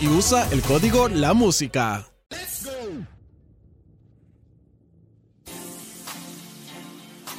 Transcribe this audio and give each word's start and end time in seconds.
Y 0.00 0.06
usa 0.06 0.48
el 0.52 0.62
código 0.62 1.08
La 1.08 1.34
Música. 1.34 2.06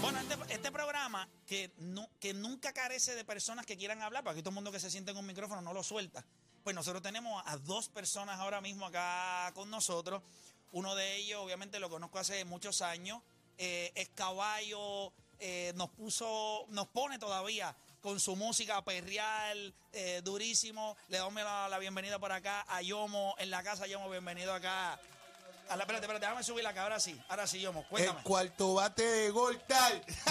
Bueno, 0.01 0.19
este, 0.19 0.53
este 0.53 0.71
programa 0.71 1.29
que, 1.45 1.71
no, 1.77 2.09
que 2.19 2.33
nunca 2.33 2.73
carece 2.73 3.15
de 3.15 3.23
personas 3.23 3.65
que 3.65 3.77
quieran 3.77 4.01
hablar, 4.01 4.23
porque 4.23 4.41
todo 4.41 4.49
el 4.49 4.55
mundo 4.55 4.71
que 4.71 4.81
se 4.81 4.91
siente 4.91 5.11
en 5.11 5.17
un 5.17 5.25
micrófono 5.25 5.61
no 5.61 5.71
lo 5.71 5.81
suelta. 5.81 6.25
Pues 6.63 6.75
nosotros 6.75 7.01
tenemos 7.01 7.41
a 7.45 7.57
dos 7.57 7.87
personas 7.87 8.37
ahora 8.39 8.59
mismo 8.59 8.87
acá 8.87 9.51
con 9.53 9.69
nosotros. 9.69 10.21
Uno 10.71 10.93
de 10.95 11.15
ellos, 11.15 11.39
obviamente, 11.41 11.79
lo 11.79 11.89
conozco 11.89 12.19
hace 12.19 12.43
muchos 12.43 12.81
años. 12.81 13.21
eh, 13.57 13.93
es 13.95 14.09
caballo, 14.09 15.13
eh, 15.39 15.71
nos 15.75 15.89
puso, 15.91 16.65
nos 16.69 16.87
pone 16.87 17.19
todavía 17.19 17.75
con 18.05 18.19
su 18.19 18.35
música 18.35 18.83
perreal, 18.83 19.73
eh, 19.91 20.21
durísimo. 20.23 20.95
Le 21.07 21.17
damos 21.17 21.33
la, 21.33 21.67
la 21.67 21.79
bienvenida 21.79 22.19
por 22.19 22.31
acá 22.31 22.63
a 22.69 22.83
Yomo 22.83 23.33
en 23.39 23.49
la 23.49 23.63
casa. 23.63 23.87
Yomo, 23.87 24.11
bienvenido 24.11 24.53
acá. 24.53 24.99
A 25.69 25.75
la, 25.75 25.83
espérate, 25.83 26.05
espérate, 26.05 26.25
déjame 26.25 26.43
subir 26.43 26.65
acá. 26.67 26.83
Ahora 26.83 26.99
sí, 26.99 27.19
ahora 27.27 27.47
sí, 27.47 27.59
Yomo, 27.59 27.81
El 27.81 27.85
cuéntame. 27.87 28.21
cuarto 28.23 28.73
bate 28.75 29.03
de 29.03 29.29
gol 29.31 29.59
tal. 29.67 30.01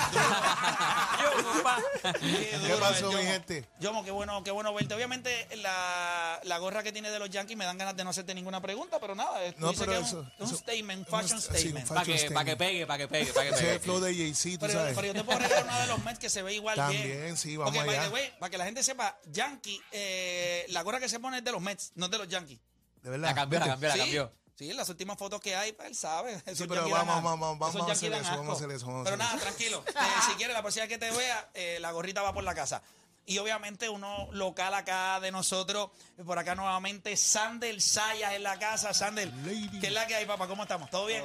Yomo, 1.23 1.63
pa. 1.63 1.79
Qué 2.21 2.49
¿Qué 2.51 2.59
duro 2.59 2.79
pasó, 2.81 2.95
es, 2.95 3.03
mi 3.17 3.21
Yomo. 3.23 3.33
gente? 3.33 3.69
Yomo, 3.81 4.05
qué 4.05 4.11
bueno, 4.11 4.43
qué 4.45 4.51
bueno 4.51 4.73
verte. 4.75 4.95
Obviamente, 4.95 5.49
la, 5.57 6.41
la 6.45 6.59
gorra 6.59 6.83
que 6.83 6.93
tiene 6.93 7.11
de 7.11 7.19
los 7.19 7.31
Yankees 7.31 7.57
me 7.57 7.65
dan 7.65 7.79
ganas 7.79 7.97
de 7.97 8.05
no 8.05 8.11
hacerte 8.11 8.35
ninguna 8.35 8.61
pregunta, 8.61 9.01
pero 9.01 9.15
nada. 9.15 9.41
No, 9.59 9.73
pero 9.73 9.93
que 9.93 9.99
es 9.99 10.13
un- 10.13 10.21
eso- 10.21 10.33
es 10.39 10.41
un, 10.41 10.47
eso- 10.47 10.57
statement, 10.57 11.09
fashion 11.09 11.41
statement. 11.41 11.89
Para 11.89 12.05
que, 12.05 12.31
pa' 12.31 12.45
que 12.45 12.57
pegue, 12.57 12.87
para 12.87 12.99
que 12.99 13.09
pegue, 13.09 13.33
para 13.33 13.47
que 13.49 13.55
Ese 13.55 13.59
es 13.59 13.63
el 13.63 13.69
pegue. 13.81 13.85
flow 13.85 14.01
de 14.01 14.15
Jay-Z, 14.15 14.51
tú 14.59 14.67
pero, 14.67 14.73
sabes. 14.79 14.95
pero 14.95 15.07
yo 15.09 15.15
te 15.15 15.25
puedo 15.25 15.39
regalar 15.39 15.65
uno 15.65 15.81
de 15.81 15.87
los 15.89 16.05
Mets 16.05 16.19
que 16.19 16.31
se 16.31 16.43
ve 16.43 16.55
igual 16.55 16.77
También, 16.77 17.03
bien. 17.03 17.37
sí, 17.37 17.57
vamos 17.57 17.75
Porque, 17.75 17.87
by 17.87 17.97
allá. 17.99 18.09
the 18.09 18.15
way, 18.15 18.33
para 18.39 18.51
que 18.51 18.59
la 18.59 18.65
gente 18.67 18.83
sepa, 18.83 19.19
Yankee, 19.27 19.81
eh, 19.93 20.67
la 20.69 20.83
gorra 20.83 21.01
que 21.01 21.09
se 21.09 21.19
pone 21.21 21.39
es 21.39 21.45
de 21.45 21.53
los 21.53 21.61
Mets, 21.61 21.93
no 21.97 22.07
es 22.07 22.11
de 22.11 22.19
los 22.19 22.29
Yankees. 22.29 22.59
De 23.03 23.11
verdad. 23.11 23.29
La 23.29 23.35
cambió, 23.35 23.59
la 23.59 23.67
cambió, 23.67 23.89
la 23.91 23.97
cambió. 23.97 24.33
Sí, 24.33 24.44
las 24.59 24.89
últimas 24.89 25.19
fotos 25.19 25.41
que 25.41 25.55
hay, 25.57 25.73
pues, 25.73 25.89
él 25.89 25.95
sabe. 25.95 26.41
Esos 26.47 26.67
pero 26.67 26.89
vamos, 26.89 27.07
vamos, 27.23 27.41
vamos, 27.41 27.59
vamos 27.59 27.89
a 27.89 27.93
hacer 27.93 28.13
eso, 28.13 28.23
vamos 28.23 28.39
a 28.39 28.43
asco. 28.43 28.53
hacer 28.53 28.71
eso, 28.71 28.87
vamos 28.87 29.01
a 29.01 29.05
Pero 29.11 29.15
hacer 29.15 29.19
nada, 29.19 29.35
eso. 29.37 29.45
tranquilo. 29.45 29.85
Eh, 29.89 30.21
si 30.31 30.33
quieres, 30.35 30.55
la 30.55 30.63
próxima 30.63 30.87
que 30.87 30.99
te 30.99 31.11
vea, 31.11 31.51
eh, 31.55 31.79
la 31.81 31.91
gorrita 31.93 32.23
va 32.23 32.33
por 32.33 32.45
la 32.45 32.55
casa. 32.55 32.83
Y 33.27 33.39
obviamente 33.39 33.89
uno 33.89 34.29
local 34.33 34.75
acá 34.75 35.19
de 35.19 35.31
nosotros, 35.33 35.91
por 36.27 36.39
acá 36.39 36.55
nuevamente, 36.55 37.17
Sandel 37.17 37.81
Sayas 37.81 38.35
en 38.35 38.43
la 38.43 38.59
casa. 38.59 38.93
Sandel. 38.93 39.33
¿qué 39.81 39.87
es 39.87 39.93
la 39.93 40.07
que 40.07 40.15
hay, 40.15 40.27
papá? 40.27 40.47
¿Cómo 40.47 40.63
estamos? 40.63 40.91
¿Todo 40.91 41.07
bien? 41.07 41.25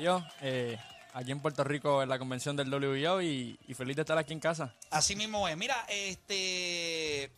Yo, 0.00 0.22
eh, 0.42 0.78
aquí 1.14 1.32
en 1.32 1.40
Puerto 1.40 1.64
Rico 1.64 2.02
en 2.02 2.08
la 2.10 2.18
convención 2.18 2.56
del 2.56 2.72
WBO 2.72 3.22
y, 3.22 3.58
y 3.66 3.74
feliz 3.74 3.96
de 3.96 4.02
estar 4.02 4.18
aquí 4.18 4.32
en 4.34 4.40
casa. 4.40 4.74
Así 4.90 5.16
mismo 5.16 5.48
es. 5.48 5.56
Mira, 5.56 5.86
este. 5.88 7.32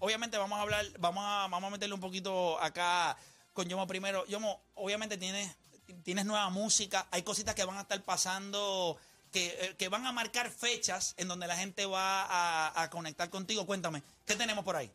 Obviamente 0.00 0.36
vamos 0.36 0.58
a 0.58 0.62
hablar, 0.62 0.84
vamos 0.98 1.24
a, 1.24 1.46
vamos 1.48 1.68
a 1.68 1.70
meterle 1.70 1.94
un 1.94 2.00
poquito 2.00 2.60
acá 2.60 3.16
con 3.52 3.68
Yomo 3.68 3.86
primero. 3.86 4.24
Yomo, 4.26 4.60
obviamente 4.74 5.16
tienes, 5.18 5.54
tienes 6.02 6.24
nueva 6.24 6.48
música, 6.50 7.06
hay 7.10 7.22
cositas 7.22 7.54
que 7.54 7.64
van 7.64 7.76
a 7.78 7.82
estar 7.82 8.02
pasando, 8.04 8.96
que, 9.30 9.46
eh, 9.60 9.76
que 9.78 9.88
van 9.88 10.06
a 10.06 10.12
marcar 10.12 10.50
fechas 10.50 11.14
en 11.16 11.28
donde 11.28 11.46
la 11.46 11.56
gente 11.56 11.86
va 11.86 12.22
a, 12.24 12.82
a 12.82 12.90
conectar 12.90 13.28
contigo. 13.30 13.66
Cuéntame, 13.66 14.02
¿qué 14.26 14.36
tenemos 14.36 14.64
por 14.64 14.76
ahí? 14.76 14.90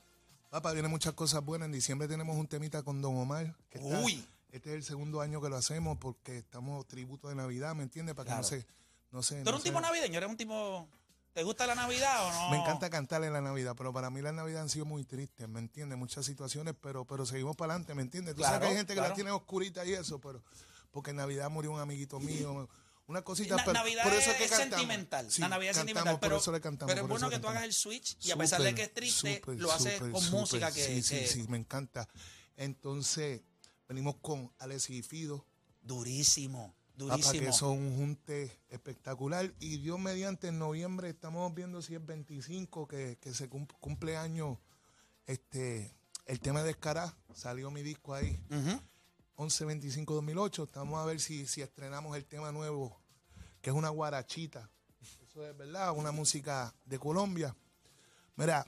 Papá, 0.50 0.72
vienen 0.74 0.92
muchas 0.92 1.14
cosas 1.14 1.44
buenas. 1.44 1.66
En 1.68 1.72
diciembre 1.74 2.08
tenemos 2.08 2.38
un 2.38 2.48
temita 2.48 2.82
con 2.84 3.02
Don 3.02 3.18
Omar. 3.18 3.54
que 3.70 3.80
está- 3.80 4.00
Uy. 4.02 4.26
Este 4.52 4.70
es 4.70 4.76
el 4.78 4.84
segundo 4.84 5.20
año 5.22 5.42
que 5.42 5.50
lo 5.50 5.58
hacemos 5.58 5.98
porque 5.98 6.38
estamos 6.38 6.88
tributo 6.88 7.28
de 7.28 7.36
Navidad, 7.36 7.76
¿me 7.76 7.84
entiendes? 7.84 8.16
Para 8.16 8.30
que 8.32 8.36
no 8.38 8.44
se... 8.44 8.66
No 9.12 9.22
se 9.24 9.36
¿Tú 9.40 9.44
no 9.44 9.50
eres 9.50 9.56
un 9.56 9.62
se- 9.64 9.70
tipo 9.70 9.82
navideño? 9.82 10.18
¿Eres 10.18 10.30
un 10.30 10.38
tipo... 10.38 10.88
¿Te 11.38 11.44
gusta 11.44 11.68
la 11.68 11.76
Navidad 11.76 12.26
o 12.26 12.32
no? 12.32 12.50
Me 12.50 12.58
encanta 12.58 12.90
cantar 12.90 13.24
en 13.24 13.32
la 13.32 13.42
Navidad, 13.42 13.76
pero 13.78 13.94
para 13.94 14.10
mí 14.10 14.24
la 14.24 14.32
Navidad 14.32 14.64
han 14.64 14.70
sido 14.70 14.86
muy 14.86 15.04
tristes, 15.04 15.48
¿me 15.48 15.60
entiendes? 15.60 15.96
Muchas 15.96 16.26
situaciones, 16.26 16.74
pero, 16.82 17.06
pero 17.06 17.28
seguimos 17.28 17.56
para 17.56 17.74
adelante, 17.74 17.94
¿me 17.94 18.02
entiendes? 18.02 18.34
Tú 18.34 18.42
sabes 18.42 18.58
Claro, 18.58 18.66
que 18.66 18.72
hay 18.72 18.78
gente 18.78 18.96
que 18.96 19.02
la 19.02 19.14
tiene 19.14 19.30
oscurita 19.30 19.86
y 19.86 19.94
eso, 19.94 20.20
pero 20.20 20.42
porque 20.90 21.12
en 21.12 21.18
Navidad 21.18 21.52
murió 21.52 21.72
un 21.74 21.80
amiguito 21.80 22.20
mío, 22.20 22.68
una 23.06 23.22
cosita, 23.22 23.56
Na- 23.56 23.62
pero 23.66 23.74
Navidad 23.74 24.04
por 24.06 24.14
eso 24.14 24.32
es, 24.32 24.38
que 24.38 24.46
es 24.46 24.50
sentimental. 24.50 25.30
Sí, 25.32 25.42
la 25.42 25.50
Navidad 25.50 25.70
es 25.74 25.78
sentimental. 25.78 26.18
Pero, 26.20 26.36
por 26.38 26.42
eso 26.42 26.52
le 26.52 26.60
cantamos. 26.60 26.92
pero 26.92 27.04
es 27.06 27.08
bueno 27.08 27.30
que 27.30 27.38
tú 27.38 27.48
hagas 27.50 27.66
el 27.66 27.74
switch 27.74 28.18
y 28.26 28.32
a 28.32 28.36
pesar 28.36 28.60
de 28.64 28.74
que 28.74 28.82
es 28.86 28.94
triste, 28.96 29.40
lo 29.46 29.72
haces 29.72 30.00
con 30.00 30.32
música 30.32 30.72
que, 30.72 30.84
Sí, 30.84 31.04
sí, 31.04 31.28
sí, 31.28 31.46
me 31.50 31.58
encanta. 31.58 32.10
Entonces, 32.56 33.44
venimos 33.88 34.16
con 34.24 34.52
Alex 34.58 34.90
y 34.90 35.04
Fido. 35.04 35.46
durísimo, 35.84 36.74
Durísimo. 36.98 37.46
que 37.46 37.52
son 37.54 37.78
un 37.78 37.96
junte 37.96 38.60
espectacular. 38.70 39.54
Y 39.60 39.78
Dios 39.78 40.00
mediante 40.00 40.48
en 40.48 40.58
noviembre 40.60 41.10
estamos 41.10 41.54
viendo 41.54 41.82
si 41.82 41.96
es 41.96 42.06
25 42.06 42.88
que, 42.88 43.18
que 43.22 43.34
se 43.34 43.48
cum- 43.50 43.68
cumple 43.80 44.18
año 44.18 44.60
este, 45.28 45.96
el 46.26 46.40
tema 46.40 46.64
de 46.64 46.72
Escará. 46.72 47.16
Salió 47.34 47.70
mi 47.72 47.84
disco 47.84 48.14
ahí. 48.14 48.40
Ujú. 48.50 48.82
11-25-2008. 49.38 50.64
Estamos 50.64 51.00
a 51.00 51.06
ver 51.06 51.20
si, 51.20 51.46
si 51.48 51.62
estrenamos 51.62 52.16
el 52.18 52.26
tema 52.26 52.52
nuevo, 52.52 53.00
que 53.62 53.70
es 53.70 53.76
una 53.76 53.90
guarachita. 53.90 54.70
Eso 55.22 55.46
es 55.48 55.56
verdad, 55.56 55.92
una 55.96 56.12
música 56.12 56.74
de 56.86 56.98
Colombia. 57.00 57.56
Mira, 58.36 58.66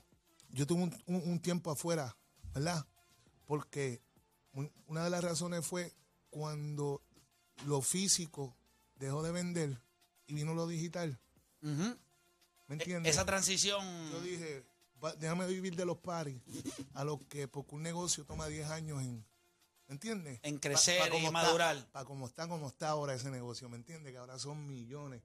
yo 0.50 0.66
tuve 0.66 0.82
un, 0.84 1.02
un- 1.06 1.22
un 1.30 1.40
tiempo 1.40 1.70
afuera, 1.70 2.16
¿verdad? 2.54 2.86
Porque 3.46 4.00
un- 4.52 4.70
una 4.86 5.02
de 5.04 5.10
las 5.10 5.24
razones 5.24 5.66
fue 5.66 5.92
cuando 6.30 7.02
lo 7.66 7.82
físico 7.82 8.54
dejó 8.96 9.22
de 9.22 9.32
vender 9.32 9.80
y 10.26 10.34
vino 10.34 10.54
lo 10.54 10.66
digital. 10.66 11.18
¿Me 11.60 11.74
E- 11.76 11.96
entiendes? 12.68 13.14
Esa 13.14 13.24
transición. 13.24 13.84
Yo 14.12 14.20
dije, 14.20 14.64
va- 15.02 15.14
déjame 15.16 15.46
vivir 15.46 15.74
de 15.76 15.84
los 15.84 15.98
paris, 15.98 16.40
a 16.94 17.04
lo 17.04 17.26
que, 17.28 17.48
porque 17.48 17.74
un 17.74 17.82
negocio 17.82 18.24
toma 18.24 18.46
10 18.46 18.68
años 18.70 19.02
en, 19.02 19.24
¿me 19.88 19.94
entiendes? 19.94 20.38
En 20.42 20.58
crecer 20.58 21.06
y 21.08 21.10
cómo 21.10 21.32
madurar. 21.32 21.84
Para 21.92 22.04
como 22.04 22.26
está, 22.26 22.48
como 22.48 22.68
está 22.68 22.88
ahora 22.90 23.14
ese 23.14 23.30
negocio, 23.30 23.68
¿me 23.68 23.76
entiendes? 23.76 24.12
Que 24.12 24.18
ahora 24.18 24.38
son 24.38 24.66
millones. 24.66 25.22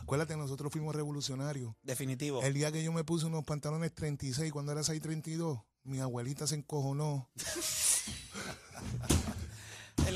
Acuérdate, 0.00 0.36
nosotros 0.36 0.72
fuimos 0.72 0.94
revolucionarios. 0.94 1.74
Definitivo. 1.82 2.40
El 2.42 2.54
día 2.54 2.72
que 2.72 2.82
yo 2.82 2.92
me 2.92 3.04
puse 3.04 3.26
unos 3.26 3.44
pantalones 3.44 3.92
36, 3.94 4.50
cuando 4.52 4.72
era 4.72 4.82
632, 4.82 5.58
mi 5.84 5.98
abuelita 6.00 6.46
se 6.46 6.54
encojonó. 6.54 7.28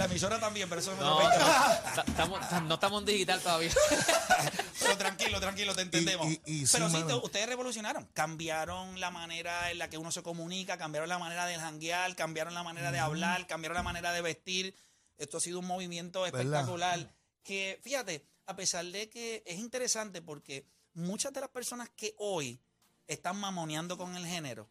La 0.01 0.07
emisora 0.07 0.41
también, 0.41 0.67
pero 0.67 0.81
eso 0.81 0.97
no, 0.97 1.21
No, 1.21 2.27
no, 2.27 2.61
no 2.63 2.75
estamos 2.75 3.01
en 3.01 3.05
digital 3.07 3.39
todavía. 3.43 3.71
Pero 4.81 4.97
tranquilo, 4.97 5.39
tranquilo, 5.41 5.75
te 5.75 5.83
entendemos. 5.83 6.27
Y- 6.27 6.41
y- 6.47 6.53
y 6.63 6.67
sí, 6.67 6.73
pero 6.73 6.89
sí, 6.89 6.97
mano. 6.97 7.21
ustedes 7.23 7.47
revolucionaron. 7.47 8.07
Cambiaron 8.15 8.99
la 8.99 9.11
manera 9.11 9.71
en 9.71 9.77
la 9.77 9.91
que 9.91 9.99
uno 9.99 10.11
se 10.11 10.23
comunica, 10.23 10.79
cambiaron 10.79 11.11
la 11.11 11.19
manera 11.19 11.45
de 11.45 11.57
janguear, 11.57 12.17
cambiaron 12.17 12.55
la 12.55 12.63
manera 12.63 12.91
de 12.91 12.99
hablar, 12.99 13.47
cambiaron 13.47 13.77
la 13.77 13.83
manera 13.83 14.11
de 14.13 14.23
vestir. 14.23 14.75
Esto 15.19 15.37
ha 15.37 15.41
sido 15.41 15.59
un 15.59 15.67
movimiento 15.67 16.25
espectacular. 16.25 17.13
Que, 17.43 17.79
fíjate, 17.85 18.25
a 18.47 18.57
pesar 18.57 18.87
de 18.87 19.11
que 19.11 19.43
es 19.45 19.59
interesante 19.59 20.23
porque 20.23 20.65
muchas 20.95 21.35
de 21.35 21.41
las 21.43 21.51
personas 21.51 21.91
que 21.95 22.15
hoy 22.17 22.59
están 23.07 23.37
mamoneando 23.37 23.99
con 23.99 24.17
el 24.17 24.27
género, 24.27 24.67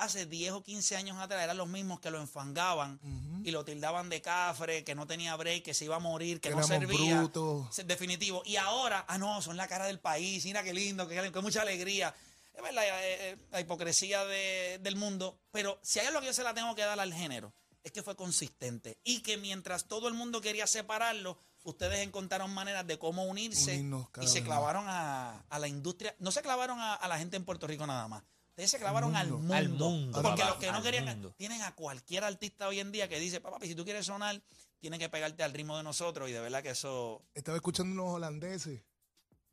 hace 0.00 0.26
10 0.26 0.52
o 0.52 0.62
15 0.62 0.96
años 0.96 1.18
atrás 1.18 1.42
eran 1.42 1.56
los 1.56 1.68
mismos 1.68 2.00
que 2.00 2.10
lo 2.10 2.20
enfangaban 2.20 2.98
y 3.44 3.50
lo 3.50 3.64
tildaban 3.64 4.08
de 4.08 4.20
cafre, 4.20 4.84
que 4.84 4.94
no 4.94 5.06
tenía 5.06 5.36
break, 5.36 5.62
que 5.64 5.74
se 5.74 5.84
iba 5.84 5.96
a 5.96 6.00
morir, 6.00 6.40
que 6.40 6.50
no 6.50 6.56
servía. 6.66 7.18
brutos. 7.18 7.76
Definitivo. 7.86 8.42
Y 8.44 8.56
ahora, 8.56 9.04
ah, 9.08 9.18
no, 9.18 9.40
son 9.42 9.56
la 9.56 9.66
cara 9.68 9.86
del 9.86 9.98
país, 10.00 10.44
mira 10.44 10.62
qué 10.62 10.72
lindo, 10.74 11.06
qué, 11.08 11.30
qué 11.32 11.40
mucha 11.40 11.62
alegría. 11.62 12.14
es 12.54 12.62
verdad, 12.62 12.84
eh, 12.84 13.30
eh, 13.30 13.36
la 13.52 13.60
hipocresía 13.60 14.24
de- 14.24 14.78
del 14.82 14.96
mundo, 14.96 15.38
pero 15.50 15.78
si 15.82 15.98
hay 16.00 16.06
algo 16.08 16.20
que 16.20 16.26
yo 16.26 16.32
se 16.34 16.42
la 16.42 16.52
tengo 16.52 16.74
que 16.74 16.82
dar 16.82 16.98
al 17.00 17.14
género, 17.14 17.52
es 17.82 17.92
que 17.92 18.02
fue 18.02 18.14
consistente 18.16 18.98
y 19.04 19.20
que 19.22 19.38
mientras 19.38 19.86
todo 19.86 20.08
el 20.08 20.14
mundo 20.14 20.40
quería 20.42 20.66
separarlo, 20.66 21.38
ustedes 21.62 22.00
encontraron 22.06 22.52
maneras 22.52 22.86
de 22.86 22.98
cómo 22.98 23.24
unirse 23.24 23.72
Unirnos 23.74 24.08
y 24.20 24.26
se 24.28 24.42
clavaron 24.42 24.84
a, 24.88 25.44
a 25.48 25.58
la 25.58 25.68
industria, 25.68 26.14
no 26.18 26.30
se 26.32 26.42
clavaron 26.42 26.78
a, 26.80 26.94
a 26.94 27.08
la 27.08 27.18
gente 27.18 27.36
en 27.38 27.44
Puerto 27.46 27.66
Rico 27.66 27.86
nada 27.86 28.06
más. 28.08 28.22
Ustedes 28.50 28.70
se 28.70 28.78
clavaron 28.78 29.16
al 29.16 29.28
mundo. 29.30 29.54
Al 29.54 29.68
mundo, 29.70 30.22
Porque 30.22 30.44
los 30.44 30.56
que 30.56 30.70
no 30.70 30.82
querían, 30.82 31.04
mundo. 31.06 31.34
tienen 31.36 31.62
a 31.62 31.74
cualquier 31.74 32.24
artista 32.24 32.68
hoy 32.68 32.80
en 32.80 32.92
día 32.92 33.08
que 33.08 33.18
dice, 33.18 33.40
papá, 33.40 33.58
si 33.62 33.74
tú 33.74 33.84
quieres 33.84 34.06
sonar, 34.06 34.40
tienes 34.80 34.98
que 34.98 35.08
pegarte 35.08 35.42
al 35.42 35.52
ritmo 35.52 35.76
de 35.76 35.82
nosotros. 35.82 36.28
Y 36.28 36.32
de 36.32 36.40
verdad 36.40 36.62
que 36.62 36.70
eso, 36.70 37.22
Estaba 37.34 37.56
escuchando 37.56 37.92
unos 38.02 38.14
holandeses, 38.14 38.82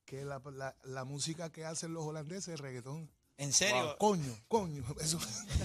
que 0.06 0.26
la, 0.26 0.42
la, 0.54 0.76
la 0.84 1.04
música 1.06 1.52
que 1.52 1.66
hacen 1.66 1.94
los 1.94 2.04
holandeses 2.06 2.56
es 2.56 2.60
reggaetón. 2.60 3.10
en 3.38 3.54
serio. 3.54 3.96
Coño, 4.00 4.36
coño. 4.48 4.84
Eso. 5.00 5.20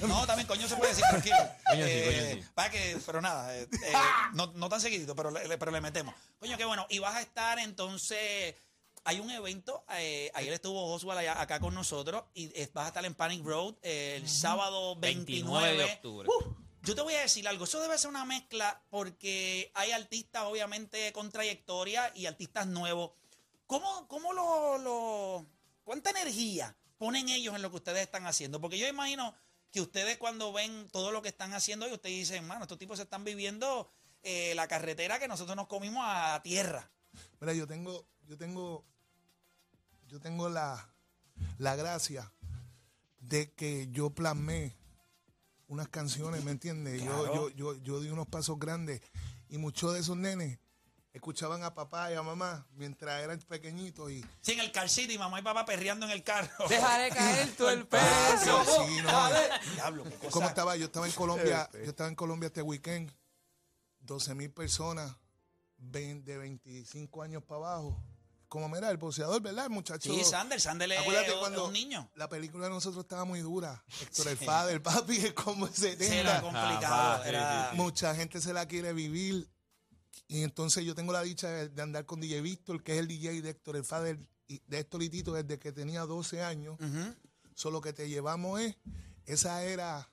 No, 0.06 0.26
también 0.26 0.46
coño 0.46 0.68
se 0.68 0.76
puede 0.76 0.90
decir 0.90 1.04
tranquilo. 1.08 1.36
Coño 1.70 1.84
sí, 1.86 1.90
Eh, 1.90 2.04
coño 2.34 2.42
sí. 2.44 2.50
para 2.54 2.70
que, 2.70 2.98
pero 3.06 3.20
nada, 3.22 3.56
eh, 3.56 3.62
eh, 3.62 3.92
no, 4.34 4.52
no 4.54 4.68
tan 4.68 4.80
seguidito, 4.80 5.16
pero 5.16 5.30
le- 5.30 5.56
pero 5.58 5.70
le 5.72 5.80
metemos. 5.80 6.14
Coño, 6.38 6.56
qué 6.58 6.64
bueno. 6.66 6.86
Y 6.90 6.98
vas 6.98 7.14
a 7.16 7.22
estar 7.22 7.58
entonces. 7.58 8.54
Hay 9.04 9.18
un 9.20 9.30
evento, 9.30 9.84
eh, 9.98 10.30
ayer 10.34 10.52
estuvo 10.52 10.92
Oswald 10.92 11.18
allá- 11.20 11.40
acá 11.40 11.58
con 11.58 11.74
nosotros 11.74 12.24
y 12.34 12.46
eh, 12.60 12.70
vas 12.72 12.84
a 12.84 12.88
estar 12.88 13.04
en 13.04 13.14
Panic 13.14 13.44
Road 13.44 13.74
eh, 13.82 14.14
el 14.22 14.28
sábado 14.28 14.94
29, 14.96 15.60
29 15.60 15.76
de 15.76 15.92
octubre. 15.94 16.28
Uh, 16.28 16.54
yo 16.82 16.94
te 16.94 17.00
voy 17.02 17.14
a 17.14 17.20
decir 17.20 17.46
algo, 17.48 17.64
eso 17.64 17.80
debe 17.80 17.98
ser 17.98 18.10
una 18.10 18.24
mezcla 18.24 18.80
porque 18.90 19.70
hay 19.74 19.90
artistas 19.92 20.44
obviamente 20.44 21.12
con 21.12 21.30
trayectoria 21.30 22.12
y 22.14 22.26
artistas 22.26 22.66
nuevos. 22.68 23.12
¿Cómo, 23.66 24.06
cómo 24.08 24.32
lo, 24.32 24.78
lo- 24.78 25.46
cuánta 25.84 26.10
energía 26.10 26.76
ponen 26.98 27.28
ellos 27.28 27.54
en 27.56 27.62
lo 27.62 27.70
que 27.70 27.76
ustedes 27.76 28.02
están 28.02 28.26
haciendo? 28.26 28.60
Porque 28.60 28.78
yo 28.78 28.86
imagino 28.86 29.34
que 29.72 29.80
ustedes 29.80 30.18
cuando 30.18 30.52
ven 30.52 30.86
todo 30.92 31.10
lo 31.10 31.22
que 31.22 31.28
están 31.30 31.54
haciendo 31.54 31.88
y 31.88 31.92
ustedes 31.92 32.16
dicen, 32.18 32.46
mano, 32.46 32.62
estos 32.64 32.78
tipos 32.78 32.98
se 32.98 33.04
están 33.04 33.24
viviendo 33.24 33.90
eh, 34.22 34.52
la 34.54 34.68
carretera 34.68 35.18
que 35.18 35.26
nosotros 35.28 35.56
nos 35.56 35.66
comimos 35.66 36.04
a 36.06 36.40
tierra. 36.42 36.90
Mira, 37.40 37.54
yo 37.54 37.66
tengo, 37.66 38.06
yo 38.26 38.36
tengo, 38.36 38.84
yo 40.12 40.20
tengo 40.20 40.50
la, 40.50 40.92
la 41.56 41.74
gracia 41.74 42.30
de 43.18 43.50
que 43.54 43.88
yo 43.92 44.10
plasmé 44.10 44.76
unas 45.68 45.88
canciones, 45.88 46.44
¿me 46.44 46.50
entiendes? 46.50 47.02
Yo, 47.02 47.06
Claro. 47.24 47.34
yo, 47.34 47.48
yo, 47.48 47.74
yo 47.82 48.00
di 48.02 48.10
unos 48.10 48.26
pasos 48.26 48.58
grandes 48.58 49.00
y 49.48 49.56
muchos 49.56 49.94
de 49.94 50.00
esos 50.00 50.18
nenes 50.18 50.58
escuchaban 51.14 51.62
a 51.64 51.74
papá 51.74 52.12
y 52.12 52.14
a 52.14 52.22
mamá 52.22 52.66
mientras 52.74 53.22
eran 53.22 53.38
pequeñitos 53.38 54.10
y 54.10 54.22
Sí, 54.42 54.52
en 54.52 54.60
el 54.60 54.70
car 54.70 54.86
y 54.98 55.16
mamá 55.16 55.40
y 55.40 55.42
papá 55.42 55.64
perreando 55.64 56.04
en 56.04 56.12
el 56.12 56.22
carro. 56.22 56.68
Dejaré 56.68 57.08
caer 57.08 57.50
todo 57.56 57.70
el 57.70 57.86
peso. 57.86 58.64
Sí, 58.86 58.96
no. 59.02 59.30
Diablo, 59.72 60.04
qué 60.04 60.10
cosa. 60.16 60.30
¿Cómo 60.30 60.48
estaba? 60.48 60.76
Yo 60.76 60.84
estaba 60.86 61.06
en 61.06 61.12
Colombia, 61.12 61.70
yo 61.72 61.88
estaba 61.88 62.10
en 62.10 62.16
Colombia 62.16 62.48
este 62.48 62.60
weekend, 62.60 63.10
12 64.00 64.34
mil 64.34 64.50
personas, 64.50 65.16
20, 65.78 66.30
de 66.30 66.36
25 66.36 67.22
años 67.22 67.42
para 67.44 67.60
abajo. 67.60 67.98
Como 68.52 68.68
mira, 68.68 68.90
el 68.90 68.98
boxeador, 68.98 69.40
¿verdad? 69.40 69.64
El 69.64 69.70
muchacho. 69.70 70.12
Sí, 70.12 70.22
Sander, 70.24 70.60
Sander 70.60 70.92
es 70.92 70.98
Acuérdate 71.00 71.28
es 71.32 71.36
cuando 71.38 71.68
un 71.68 71.72
niño. 71.72 72.10
la 72.16 72.28
película 72.28 72.64
de 72.66 72.70
nosotros 72.70 73.02
estaba 73.04 73.24
muy 73.24 73.40
dura. 73.40 73.82
Héctor 74.02 74.28
el 74.28 74.36
Fader, 74.36 74.82
papi, 74.82 75.16
es 75.16 75.32
como 75.32 75.66
ese 75.66 75.96
Sí, 75.96 76.04
era 76.14 76.36
tema. 76.36 76.42
complicado. 76.42 76.94
Ah, 76.94 77.20
sí, 77.22 77.28
era- 77.30 77.70
sí, 77.70 77.76
Mucha 77.78 78.14
gente 78.14 78.42
se 78.42 78.52
la 78.52 78.68
quiere 78.68 78.92
vivir. 78.92 79.48
Y 80.28 80.42
entonces 80.42 80.84
yo 80.84 80.94
tengo 80.94 81.14
la 81.14 81.22
dicha 81.22 81.48
de, 81.48 81.70
de 81.70 81.80
andar 81.82 82.04
con 82.04 82.20
DJ 82.20 82.42
Víctor, 82.42 82.82
que 82.82 82.92
es 82.92 82.98
el 82.98 83.08
DJ 83.08 83.40
de 83.40 83.48
Héctor 83.48 83.76
el 83.76 83.84
Fader, 83.84 84.18
y 84.46 84.60
de 84.66 84.80
Héctor 84.80 85.00
Litito 85.00 85.32
desde 85.32 85.58
que 85.58 85.72
tenía 85.72 86.02
12 86.02 86.42
años. 86.42 86.76
Solo 87.54 87.80
que 87.80 87.94
te 87.94 88.10
llevamos 88.10 88.60
es 88.60 88.76
esa 89.24 89.64
era 89.64 90.10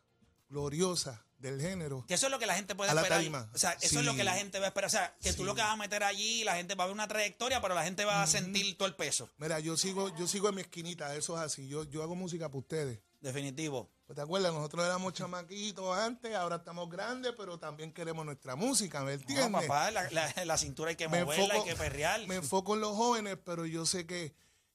gloriosa 0.48 1.26
del 1.40 1.60
género. 1.60 2.06
Que 2.08 2.14
eso 2.14 2.28
es 2.28 2.32
lo 2.32 2.38
que 2.40 2.46
la 2.46 2.56
gente 2.56 2.76
puede 2.76 2.92
A 2.92 2.94
la 2.94 3.02
esperar. 3.02 3.20
tarima. 3.20 3.50
O 3.54 3.58
sea, 3.58 3.72
eso 3.74 3.88
Sí. 3.90 3.98
es 3.98 4.06
lo 4.06 4.14
que 4.16 4.24
la 4.24 4.34
gente 4.36 4.60
va 4.60 4.66
a 4.66 4.68
esperar. 4.68 4.88
O 4.88 4.92
sea, 4.92 5.16
que 5.22 5.34
tú 5.34 5.44
lo 5.44 5.56
que 5.56 5.62
vas 5.62 5.72
a 5.72 5.76
meter 5.78 6.04
allí, 6.04 6.44
la 6.44 6.56
gente 6.56 6.76
va 6.76 6.84
a 6.84 6.88
ver 6.88 6.94
una 6.94 7.08
trayectoria, 7.08 7.62
pero 7.62 7.74
la 7.76 7.84
gente 7.84 8.06
va 8.06 8.22
a 8.22 8.28
sentir 8.28 8.78
todo 8.78 8.88
el 8.88 8.96
peso. 8.96 9.30
Mira, 9.38 9.60
yo 9.60 9.76
sigo, 9.78 10.16
yo 10.18 10.28
sigo 10.28 10.50
en 10.50 10.56
mi 10.56 10.62
esquinita, 10.62 11.16
eso 11.16 11.36
es 11.38 11.42
así. 11.42 11.68
Yo, 11.68 11.84
yo 11.86 12.04
hago 12.04 12.16
música 12.16 12.48
para 12.50 12.60
ustedes. 12.60 13.00
Definitivo. 13.22 13.90
Pues, 14.06 14.16
¿Te 14.16 14.22
acuerdas? 14.22 14.54
Nosotros 14.54 14.86
éramos 14.86 15.14
chamaquitos 15.14 15.98
antes, 15.98 16.34
ahora 16.36 16.58
estamos 16.58 16.90
grandes, 16.90 17.34
pero 17.38 17.60
también 17.60 17.92
queremos 17.94 18.26
nuestra 18.26 18.56
música, 18.56 19.00
¿me 19.04 19.16
No, 19.16 19.22
entiendes? 19.22 19.50
papá, 19.68 19.92
la, 19.92 20.10
la- 20.12 20.46
la 20.46 20.58
cintura 20.58 20.90
hay 20.90 20.96
que 20.96 21.08
me 21.10 21.24
moverla, 21.24 21.54
hay 21.56 21.64
que 21.64 21.76
perrear. 21.76 22.26
me 22.28 22.36
enfoco 22.36 22.74
en 22.76 22.82
los 22.82 22.96
jóvenes, 22.96 23.38
pero 23.46 23.66
yo 23.66 23.86
sé 23.86 24.06
que, 24.08 24.34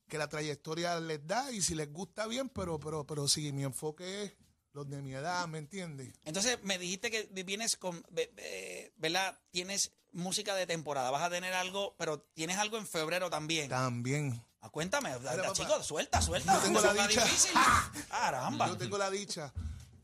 que 0.08 0.18
la 0.18 0.28
trayectoria 0.28 1.00
les 1.00 1.26
da 1.26 1.50
y 1.50 1.62
si 1.62 1.74
les 1.74 1.90
gusta 1.92 2.26
bien, 2.26 2.48
pero, 2.50 2.78
pero, 2.78 3.06
pero 3.06 3.26
sí, 3.26 3.50
mi 3.52 3.64
enfoque 3.64 4.24
es 4.24 4.32
los 4.74 4.88
de 4.90 5.00
mi 5.00 5.14
edad, 5.14 5.46
¿me 5.48 5.58
entiendes? 5.58 6.12
Entonces, 6.24 6.58
me 6.64 6.78
dijiste 6.78 7.10
que 7.10 7.28
vienes 7.44 7.76
con, 7.76 8.04
ve- 8.10 8.30
ve- 8.36 8.92
¿verdad? 8.96 9.38
Tienes 9.50 9.92
música 10.12 10.54
de 10.54 10.66
temporada. 10.66 11.10
Vas 11.10 11.22
a 11.22 11.30
tener 11.30 11.54
algo, 11.54 11.94
pero 11.96 12.20
tienes 12.34 12.58
algo 12.58 12.76
en 12.76 12.86
febrero 12.86 13.30
también. 13.30 13.68
También. 13.70 14.44
Ah, 14.60 14.68
cuéntame, 14.70 15.10
papá, 15.18 15.52
chicos, 15.52 15.86
suelta, 15.86 16.20
suelta. 16.20 16.54
yo 16.54 16.60
tengo 16.60 16.80
la 16.80 16.92
dicha- 17.06 17.24
difícil. 17.24 17.52
Caramba. 18.10 18.66
Yo 18.68 18.76
tengo 18.76 18.98
la 18.98 19.10
dicha 19.10 19.52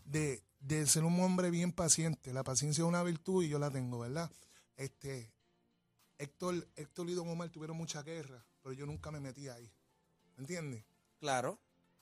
de, 0.04 0.42
de 0.60 0.86
ser 0.86 1.02
un 1.04 1.18
hombre 1.20 1.50
bien 1.50 1.72
paciente. 1.72 2.32
La 2.32 2.44
paciencia 2.44 2.82
es 2.82 2.86
una 2.88 3.02
virtud 3.02 3.42
y 3.44 3.48
yo 3.48 3.58
la 3.58 3.70
tengo, 3.70 3.98
¿verdad? 3.98 4.30
Este, 4.76 5.32
Héctor, 6.18 6.68
Héctor 6.76 7.08
y 7.10 7.14
Don 7.14 7.28
Omar 7.28 7.48
tuvieron 7.50 7.76
mucha 7.76 8.02
guerra, 8.02 8.44
pero 8.62 8.72
yo 8.72 8.86
nunca 8.86 9.10
me 9.10 9.20
metí 9.20 9.48
ahí. 9.48 9.70
¿Me 10.36 10.42
entiendes? 10.42 10.84
Claro. 11.18 11.58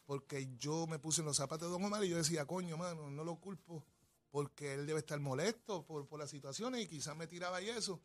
Porque 0.08 0.48
yo 0.56 0.86
me 0.86 0.98
puse 0.98 1.20
en 1.20 1.26
los 1.26 1.36
zapatos 1.36 1.68
de 1.68 1.72
Don 1.72 1.84
Omar 1.84 2.02
y 2.02 2.08
yo 2.08 2.16
decía, 2.16 2.46
coño, 2.46 2.78
mano, 2.78 3.10
no 3.10 3.24
lo 3.24 3.36
culpo 3.36 3.84
porque 4.30 4.72
él 4.72 4.86
debe 4.86 5.00
estar 5.00 5.20
molesto 5.20 5.84
por, 5.84 6.08
por 6.08 6.18
las 6.18 6.30
situaciones 6.30 6.82
y 6.82 6.88
quizás 6.88 7.14
me 7.14 7.26
tiraba 7.26 7.60
y 7.60 7.68
eso. 7.68 8.00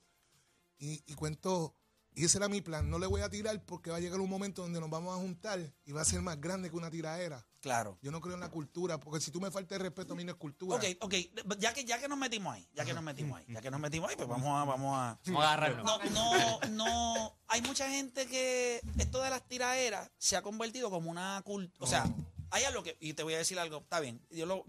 Y, 0.80 1.02
y 1.10 1.16
cuento, 1.16 1.78
y 2.16 2.26
ese 2.26 2.38
era 2.38 2.48
mi 2.48 2.62
plan, 2.62 2.90
no 2.90 3.00
le 3.00 3.08
voy 3.08 3.22
a 3.22 3.30
tirar 3.30 3.64
porque 3.66 3.90
va 3.90 3.98
a 3.98 4.00
llegar 4.00 4.20
un 4.20 4.30
momento 4.30 4.62
donde 4.62 4.80
nos 4.80 4.90
vamos 4.90 5.16
a 5.16 5.20
juntar 5.20 5.60
y 5.86 5.92
va 5.92 6.02
a 6.02 6.06
ser 6.06 6.22
más 6.22 6.40
grande 6.40 6.70
que 6.70 6.76
una 6.76 6.90
tiraera. 6.90 7.46
Claro. 7.60 7.98
Yo 8.02 8.12
no 8.12 8.20
creo 8.20 8.34
en 8.34 8.42
la 8.42 8.50
cultura, 8.50 9.00
porque 9.00 9.22
si 9.22 9.32
tú 9.32 9.40
me 9.40 9.50
faltas 9.50 9.78
el 9.78 9.84
respeto, 9.84 10.14
a 10.14 10.16
mí 10.18 10.26
no 10.26 10.32
es 10.32 10.38
cultura. 10.38 10.76
Ok, 10.76 10.84
ok. 11.00 11.14
Ya 11.60 11.74
que, 11.74 11.86
ya 11.86 11.98
que 11.98 12.10
nos 12.10 12.18
metimos 12.18 12.54
ahí, 12.54 12.68
ya 12.74 12.84
que 12.84 12.94
nos 12.94 13.04
metimos 13.04 13.40
ahí, 13.40 13.46
ya 13.48 13.62
que 13.62 13.72
nos 13.72 13.80
metimos 13.80 14.10
ahí, 14.10 14.18
pues 14.18 14.28
vamos 14.28 14.50
a, 14.50 14.66
vamos 14.66 14.98
a. 14.98 15.20
Vamos 15.26 15.44
a 15.44 15.54
agarrarnos. 15.54 15.86
No, 15.86 16.00
no, 16.10 16.60
no. 16.72 17.38
Hay 17.48 17.62
mucha 17.62 17.90
gente 17.90 18.28
que 18.28 18.82
esto 18.98 19.22
de 19.22 19.30
las 19.30 19.48
tiraderas 19.48 20.12
se 20.18 20.36
ha 20.36 20.42
convertido 20.42 20.90
como 20.90 21.10
una 21.10 21.42
cultura. 21.46 21.86
O 21.86 21.88
sea, 21.88 22.06
hay 22.52 22.66
algo 22.66 22.84
que. 22.84 22.98
Y 23.00 23.14
te 23.14 23.24
voy 23.24 23.34
a 23.34 23.38
decir 23.38 23.58
algo, 23.58 23.78
está 23.78 24.02
bien. 24.02 24.22
Yo 24.30 24.46
lo. 24.46 24.66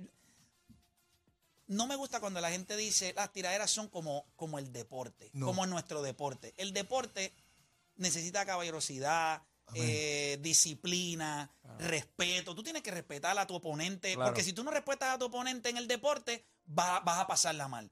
No 1.67 1.87
me 1.87 1.97
gusta 1.97 2.21
cuando 2.21 2.41
la 2.41 2.51
gente 2.51 2.77
dice 2.77 3.13
las 3.17 3.33
tiraderas 3.33 3.71
son 3.71 3.89
como, 3.89 4.27
como 4.37 4.59
el 4.59 4.73
deporte, 4.73 5.31
No. 5.33 5.47
como 5.47 5.67
nuestro 5.67 6.03
deporte. 6.03 6.53
El 6.57 6.73
deporte 6.73 7.33
necesita 7.97 8.45
caballerosidad, 8.45 9.43
eh, 9.75 10.39
disciplina, 10.43 11.51
respeto. 11.79 12.55
Tú 12.55 12.63
tienes 12.63 12.83
que 12.83 12.91
respetar 12.91 13.39
a 13.39 13.47
tu 13.47 13.55
oponente, 13.55 14.15
Claro. 14.15 14.29
porque 14.31 14.43
si 14.45 14.53
tú 14.53 14.63
no 14.63 14.71
respetas 14.71 15.15
a 15.15 15.19
tu 15.19 15.27
oponente 15.27 15.71
en 15.71 15.77
el 15.79 15.89
deporte, 15.89 16.45
va- 16.69 17.01
vas 17.01 17.19
a 17.21 17.27
pasarla 17.27 17.67
mal. 17.69 17.91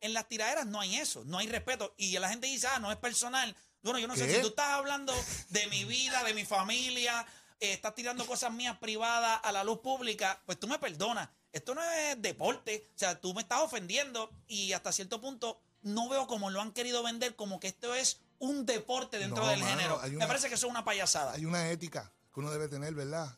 En 0.00 0.12
las 0.14 0.26
tiraderas 0.28 0.66
no 0.66 0.80
hay 0.80 0.96
eso, 0.96 1.22
no 1.26 1.38
hay 1.38 1.46
respeto. 1.48 1.94
Y 1.98 2.18
la 2.18 2.28
gente 2.30 2.46
dice, 2.46 2.68
ah, 2.68 2.78
no 2.78 2.90
es 2.90 2.96
personal. 2.98 3.54
Bueno, 3.82 3.98
yo 3.98 4.06
no 4.08 4.16
sé 4.16 4.34
si 4.34 4.40
tú 4.40 4.48
estás 4.48 4.68
hablando 4.70 5.12
de 5.50 5.66
mi 5.68 5.84
vida, 5.84 6.22
de 6.24 6.32
mi 6.34 6.44
familia, 6.44 7.26
eh, 7.60 7.72
estás 7.72 7.94
tirando 7.94 8.26
cosas 8.26 8.52
mías 8.52 8.78
privadas 8.78 9.40
a 9.42 9.52
la 9.52 9.62
luz 9.64 9.80
pública, 9.80 10.40
pues 10.46 10.58
tú 10.58 10.66
me 10.68 10.78
perdonas. 10.78 11.28
Esto 11.52 11.74
no 11.74 11.82
es 11.82 12.20
deporte. 12.22 12.88
O 12.94 12.98
sea, 12.98 13.20
tú 13.20 13.34
me 13.34 13.42
estás 13.42 13.60
ofendiendo 13.62 14.30
y 14.46 14.72
hasta 14.72 14.92
cierto 14.92 15.20
punto 15.20 15.60
no 15.82 16.08
veo 16.08 16.26
cómo 16.26 16.50
lo 16.50 16.60
han 16.60 16.72
querido 16.72 17.02
vender 17.02 17.34
como 17.36 17.58
que 17.60 17.68
esto 17.68 17.94
es 17.94 18.20
un 18.38 18.64
deporte 18.66 19.18
dentro 19.18 19.44
No, 19.44 19.50
del 19.50 19.60
mano, 19.60 19.70
género. 19.76 20.00
hay 20.00 20.10
Me 20.10 20.16
una- 20.18 20.26
parece 20.28 20.48
que 20.48 20.54
eso 20.54 20.66
es 20.66 20.70
una 20.70 20.84
payasada. 20.84 21.32
Hay 21.32 21.44
una 21.44 21.70
ética 21.70 22.12
que 22.32 22.40
uno 22.40 22.50
debe 22.50 22.68
tener, 22.68 22.94
¿verdad? 22.94 23.36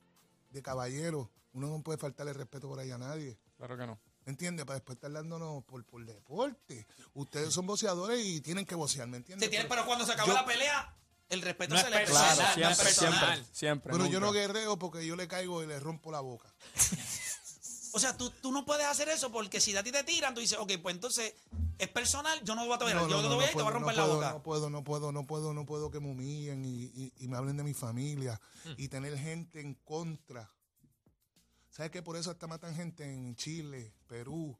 De 0.51 0.63
caballero. 0.63 1.31
Uno 1.55 1.69
no 1.69 1.83
puede 1.83 1.99
faltarle 1.99 2.33
respeto 2.33 2.69
por 2.69 2.79
ahí 2.79 2.91
a 2.91 2.99
nadie. 2.99 3.39
Claro 3.57 3.77
que 3.77 3.87
no. 3.87 4.01
¿Me 4.25 4.31
entiendes? 4.33 4.65
Para 4.65 4.77
después 4.79 4.97
estar 4.97 5.11
dándonos 5.11 5.65
por, 5.65 5.85
por 5.85 6.05
deporte. 6.05 6.87
Ustedes 7.15 7.53
son 7.53 7.67
boxeadores 7.67 8.25
y 8.25 8.41
tienen 8.41 8.65
que 8.65 8.75
boxear, 8.75 9.09
¿me 9.09 9.17
entiendes? 9.17 9.49
Pero 9.51 9.69
pero 9.69 9.85
cuando 9.87 10.07
se 10.07 10.13
acaba 10.13 10.29
yo- 10.29 10.35
la 10.35 10.45
pelea, 10.47 10.97
el 11.29 11.43
respeto 11.43 11.75
No 11.75 11.81
se 11.81 11.91
le 11.91 12.05
Claro, 12.05 12.41
no 12.43 12.49
es 12.49 12.55
siempre, 12.55 12.85
personal. 12.85 13.35
siempre, 13.35 13.47
siempre. 13.53 13.93
pero 13.93 14.07
yo 14.07 14.21
no 14.21 14.31
guerreo 14.33 14.79
porque 14.79 15.05
yo 15.07 15.17
le 15.17 15.27
caigo 15.27 15.63
y 15.63 15.67
le 15.67 15.81
rompo 15.81 16.13
la 16.13 16.21
boca. 16.21 16.55
O 17.95 17.99
sea, 17.99 18.17
tú, 18.17 18.31
tú 18.31 18.51
no 18.53 18.65
puedes 18.65 18.87
hacer 18.87 19.09
eso 19.11 19.31
porque 19.31 19.61
si 19.61 19.77
a 19.77 19.83
ti 19.83 19.93
te 19.93 20.03
tiran, 20.05 20.35
tú 20.35 20.41
dices, 20.41 20.59
ok, 20.59 20.73
pues 20.83 20.95
entonces 20.95 21.35
es 21.79 21.89
personal, 21.89 22.43
yo 22.45 22.55
no 22.55 22.65
voy 22.67 22.75
a 22.75 22.79
No, 22.95 23.09
yo 23.09 23.23
no, 23.23 23.29
te 23.29 23.35
voy 23.35 23.45
a 23.45 23.51
ir 23.51 23.57
te 23.57 23.63
voy 23.63 23.67
a 23.67 23.71
romper 23.71 23.97
no 23.97 24.01
la 24.01 24.07
puedo, 24.07 24.15
boca. 24.17 24.31
No 24.33 24.43
puedo, 24.43 24.71
no 24.71 24.85
puedo, 24.85 25.13
no 25.13 25.27
puedo, 25.27 25.55
no 25.55 25.67
puedo 25.67 25.91
que 25.91 26.01
me 26.01 26.11
humillen 26.11 26.65
y, 26.65 26.85
y- 26.85 27.13
y 27.19 27.29
me 27.29 27.37
hablen 27.37 27.57
de 27.57 27.65
mi 27.65 27.75
familia 27.75 28.41
Hmm. 28.65 28.73
y 28.79 28.89
tener 28.89 29.19
gente 29.19 29.61
en 29.61 29.75
contra. 29.75 30.51
¿Sabes 31.71 31.91
que 31.91 32.03
por 32.03 32.17
eso 32.17 32.31
hasta 32.31 32.47
matan 32.47 32.75
gente 32.75 33.05
en 33.05 33.35
Chile, 33.37 33.95
Perú? 34.07 34.59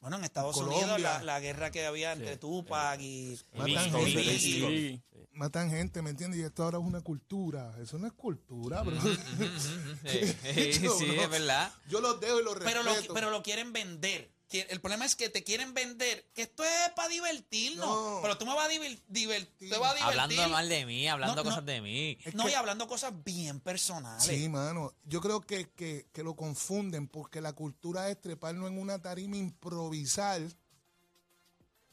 Bueno, 0.00 0.18
en 0.18 0.24
Estados 0.24 0.54
Colombia. 0.54 0.78
Unidos 0.82 1.00
la, 1.00 1.22
la 1.22 1.40
guerra 1.40 1.70
que 1.70 1.84
había 1.86 2.12
entre 2.12 2.34
Sí. 2.34 2.38
Tupac 2.40 3.00
y... 3.00 3.38
Matan 3.54 3.90
gente. 3.90 5.02
Matan 5.32 5.70
gente, 5.70 6.00
¿me 6.02 6.10
entiendes? 6.10 6.40
Y 6.40 6.44
esto 6.44 6.64
ahora 6.64 6.78
es 6.78 6.84
una 6.84 7.00
cultura. 7.02 7.74
Eso 7.82 7.98
no 7.98 8.06
es 8.06 8.12
cultura, 8.12 8.82
bro. 8.82 8.96
Sí, 10.06 10.72
sí, 10.72 10.80
Yo, 10.82 10.96
sí, 10.96 11.06
bro. 11.06 11.22
es 11.22 11.30
verdad. 11.30 11.72
Yo 11.88 12.00
los 12.00 12.20
dejo 12.20 12.40
y 12.40 12.44
los 12.44 12.54
Pero 12.58 12.82
respeto. 12.82 13.08
lo, 13.08 13.14
pero 13.14 13.30
lo 13.30 13.42
quieren 13.42 13.72
vender. 13.72 14.30
El 14.48 14.80
problema 14.80 15.04
es 15.04 15.16
que 15.16 15.28
te 15.28 15.42
quieren 15.42 15.74
vender 15.74 16.24
que 16.32 16.42
esto 16.42 16.62
es 16.62 16.90
para 16.94 17.08
divertirnos. 17.08 17.84
No. 17.86 18.20
Pero 18.22 18.38
tú 18.38 18.46
me 18.46 18.54
vas 18.54 18.68
a 18.68 18.70
divir- 18.70 19.02
divir- 19.08 19.48
te 19.58 19.76
vas 19.76 19.90
a 19.90 19.94
divertir. 19.94 20.02
Hablando 20.22 20.48
mal 20.50 20.68
de 20.68 20.86
mí, 20.86 21.08
hablando 21.08 21.34
No, 21.34 21.42
no. 21.42 21.50
cosas 21.50 21.66
de 21.66 21.80
mí. 21.80 22.16
Es 22.24 22.34
no, 22.34 22.44
que- 22.44 22.52
y 22.52 22.54
hablando 22.54 22.86
cosas 22.86 23.12
bien 23.24 23.58
personales. 23.58 24.22
Sí, 24.22 24.48
mano. 24.48 24.94
Yo 25.04 25.20
creo 25.20 25.40
que, 25.40 25.68
que, 25.70 26.06
que 26.12 26.22
lo 26.22 26.36
confunden 26.36 27.08
porque 27.08 27.40
la 27.40 27.54
cultura 27.54 28.08
es 28.08 28.20
treparnos 28.20 28.68
en 28.70 28.78
una 28.78 29.02
tarima, 29.02 29.36
improvisar 29.36 30.40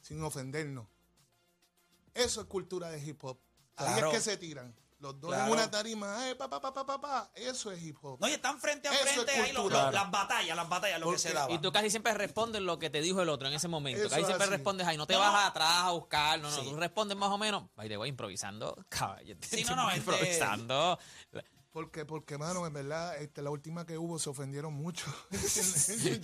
sin 0.02 0.22
ofendernos. 0.24 0.86
Eso 2.14 2.42
es 2.42 2.48
cultura 2.48 2.92
de 2.92 3.04
hip 3.04 3.24
hop. 3.24 3.40
Ahí 3.78 3.88
Claro. 3.94 4.12
es 4.12 4.18
que 4.18 4.22
se 4.22 4.38
tiran. 4.38 4.76
Los 5.04 5.20
dos 5.20 5.32
Claro. 5.32 5.48
en 5.48 5.52
una 5.52 5.70
tarima, 5.70 6.30
eh, 6.30 6.36
pa, 6.36 6.50
pa, 6.50 6.62
pa, 6.62 6.74
pa, 6.74 6.86
pa, 6.86 7.02
pa. 7.02 7.32
Eso 7.36 7.70
es 7.74 7.84
hip 7.84 7.98
hop. 8.02 8.22
No, 8.22 8.28
y 8.30 8.32
están 8.32 8.58
frente 8.58 8.88
a 8.88 8.94
Eso 8.94 9.04
es 9.04 9.12
frente 9.12 9.32
ahí 9.34 9.52
lo- 9.52 9.70
las 9.70 10.10
batallas, 10.10 10.56
las 10.56 10.70
batallas, 10.70 10.98
lo 10.98 11.08
Porque- 11.08 11.22
que 11.22 11.28
se 11.28 11.34
daba. 11.34 11.52
Y 11.52 11.58
tú 11.60 11.74
casi 11.74 11.90
siempre 11.90 12.14
respondes 12.14 12.62
lo 12.62 12.80
que 12.80 12.90
te 12.90 13.02
dijo 13.02 13.22
el 13.22 13.28
otro 13.28 13.50
en 13.50 13.54
ese 13.54 13.68
momento. 13.68 14.00
Eso 14.00 14.10
Casi 14.10 14.22
es 14.22 14.28
siempre 14.28 14.46
así. 14.46 14.54
respondes 14.56 14.88
ahí, 14.88 14.96
no 14.96 15.06
te 15.06 15.16
No, 15.16 15.20
vas 15.20 15.46
atrás 15.50 15.68
a 15.70 15.92
buscar, 15.92 16.40
no, 16.40 16.50
no, 16.50 16.56
Sí. 16.56 16.70
tú 16.70 16.78
respondes 16.78 17.18
más 17.18 17.30
o 17.32 17.38
menos. 17.38 17.66
By 17.76 17.90
the 17.90 17.98
way, 17.98 18.08
improvisando, 18.10 18.78
caballo. 18.90 19.36
Sí, 19.42 19.66
no, 19.66 19.76
no, 19.76 19.90
este- 19.92 19.98
improvisando. 20.00 20.98
Porque, 21.74 22.06
porque, 22.06 22.38
mano, 22.38 22.66
en 22.68 22.72
verdad, 22.74 23.20
este, 23.20 23.42
la 23.42 23.50
última 23.50 23.84
que 23.86 23.98
hubo 23.98 24.20
se 24.20 24.30
ofendieron 24.30 24.74
mucho. 24.74 25.06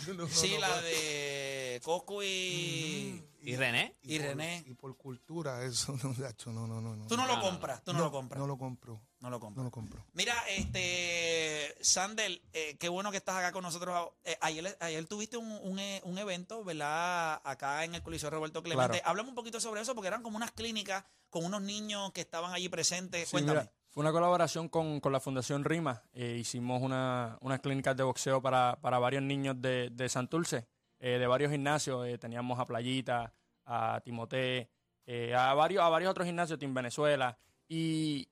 No, 0.08 0.13
no, 0.13 0.27
sí, 0.27 0.53
no, 0.53 0.60
la 0.60 0.68
no. 0.75 0.82
de 0.84 1.82
Coco 1.84 2.22
y... 2.24 3.24
¿Y 3.41 3.56
René? 3.56 3.96
Y 4.03 4.18
por- 4.20 4.27
René. 4.27 4.63
Y 4.68 4.74
por 4.75 4.96
cultura, 4.98 5.63
eso 5.63 5.98
no, 6.03 6.13
no, 6.13 6.68
no, 6.68 6.82
no. 6.82 6.96
no. 6.96 7.08
Tú 7.08 7.18
no 7.18 7.25
lo 7.25 7.39
compras, 7.41 7.84
tú 7.84 7.94
no, 7.94 8.00
lo 8.00 8.12
compras. 8.12 8.39
No 8.39 8.46
lo 8.48 8.58
compro. 8.58 9.01
No 9.22 9.29
lo 9.29 9.36
No 9.38 9.39
compras. 9.39 9.63
lo 9.65 9.72
compro. 9.72 10.06
Mira, 10.13 10.36
este, 10.50 11.75
Sandel, 11.82 12.41
eh, 12.53 12.77
qué 12.79 12.88
bueno 12.89 13.12
que 13.12 13.18
estás 13.18 13.36
acá 13.38 13.51
con 13.51 13.63
nosotros. 13.63 14.10
Eh, 14.24 14.38
ayer, 14.41 14.77
ayer 14.79 15.06
tuviste 15.08 15.38
un, 15.38 15.51
un, 15.63 15.79
eh, 15.79 16.01
un 16.06 16.18
evento, 16.18 16.63
¿verdad? 16.63 17.41
Acá 17.44 17.84
en 17.86 17.96
el 17.96 18.03
Coliseo 18.03 18.29
Roberto 18.29 18.62
Clemente. 18.62 19.00
Claro. 19.00 19.10
Háblame 19.10 19.29
un 19.29 19.36
poquito 19.36 19.60
sobre 19.60 19.82
eso, 19.82 19.96
porque 19.96 20.08
eran 20.10 20.22
como 20.22 20.38
unas 20.38 20.51
clínicas 20.51 21.03
con 21.29 21.44
unos 21.46 21.62
niños 21.62 22.12
que 22.13 22.22
estaban 22.22 22.53
allí 22.53 22.70
presentes. 22.70 23.25
Sí, 23.27 23.32
Cuéntame. 23.32 23.60
mira, 23.62 23.74
fue 23.89 24.01
una 24.01 24.12
colaboración 24.12 24.69
con, 24.69 25.00
con 25.00 25.12
la 25.12 25.19
Fundación 25.19 25.63
Rima. 25.63 26.03
Eh, 26.13 26.38
hicimos 26.39 26.81
una, 26.81 27.38
unas 27.41 27.60
clínicas 27.60 27.98
de 27.98 28.03
boxeo 28.03 28.41
para, 28.41 28.77
para 28.81 29.00
varios 29.00 29.24
niños 29.24 29.60
de, 29.60 29.89
de 29.91 30.10
Santurce, 30.10 30.67
eh, 31.00 31.17
de 31.17 31.27
varios 31.27 31.51
gimnasios. 31.51 32.08
Eh, 32.08 32.17
teníamos 32.19 32.60
a 32.60 32.65
Playita, 32.65 33.34
a 33.65 34.00
Timoté, 34.03 34.69
eh, 35.08 35.34
a, 35.34 35.53
varios, 35.55 35.84
a 35.84 35.89
varios 35.89 36.12
otros 36.12 36.27
gimnasios, 36.27 36.60
Team 36.60 36.74
Venezuela. 36.74 37.38
Y 37.67 38.29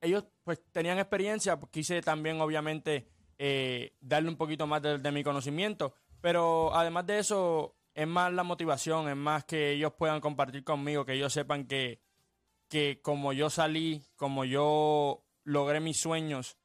ellos 0.00 0.24
pues 0.42 0.62
tenían 0.72 0.98
experiencia, 0.98 1.58
quise 1.70 2.00
también 2.00 2.40
obviamente 2.40 3.08
darle 4.00 4.30
un 4.30 4.36
poquito 4.36 4.66
más 4.66 4.80
de, 4.80 4.98
de 4.98 5.12
mi 5.12 5.22
conocimiento, 5.22 5.94
pero 6.20 6.74
además 6.74 7.04
de 7.04 7.18
eso 7.18 7.76
es 7.92 8.06
más 8.06 8.32
la 8.32 8.42
motivación, 8.42 9.08
es 9.08 9.16
más 9.16 9.44
que 9.44 9.72
ellos 9.72 9.92
puedan 9.98 10.20
compartir 10.20 10.64
conmigo, 10.64 11.04
que 11.04 11.12
ellos 11.12 11.32
sepan 11.32 11.66
que, 11.66 12.00
que 12.68 13.00
como 13.02 13.32
yo 13.32 13.50
salí, 13.50 14.02
como 14.16 14.44
yo 14.44 15.24
logré 15.44 15.80
mis 15.80 16.00
sueños 16.00 16.56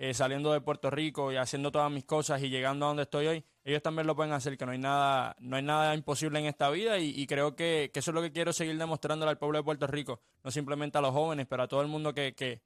eh, 0.00 0.14
saliendo 0.14 0.52
de 0.52 0.60
Puerto 0.60 0.90
Rico 0.90 1.32
y 1.32 1.36
haciendo 1.36 1.72
todas 1.72 1.90
mis 1.90 2.04
cosas 2.04 2.40
y 2.42 2.48
llegando 2.48 2.86
a 2.86 2.88
donde 2.88 3.02
estoy 3.02 3.26
hoy, 3.26 3.44
ellos 3.64 3.82
también 3.82 4.06
lo 4.06 4.14
pueden 4.14 4.32
hacer, 4.32 4.56
que 4.56 4.64
no 4.64 4.70
hay 4.70 4.78
nada, 4.78 5.34
no 5.40 5.56
hay 5.56 5.62
nada 5.62 5.92
imposible 5.94 6.38
en 6.38 6.46
esta 6.46 6.70
vida 6.70 6.98
y, 6.98 7.26
creo 7.26 7.56
que, 7.56 7.90
que 7.92 7.98
eso 7.98 8.12
es 8.12 8.14
lo 8.14 8.22
que 8.22 8.30
quiero 8.30 8.52
seguir 8.52 8.78
demostrándole 8.78 9.30
al 9.30 9.38
pueblo 9.38 9.58
de 9.58 9.64
Puerto 9.64 9.88
Rico, 9.88 10.20
no 10.44 10.52
simplemente 10.52 10.98
a 10.98 11.00
los 11.00 11.10
jóvenes, 11.10 11.46
pero 11.50 11.64
a 11.64 11.68
todo 11.68 11.82
el 11.82 11.88
mundo 11.88 12.14
que, 12.14 12.32
que, 12.34 12.62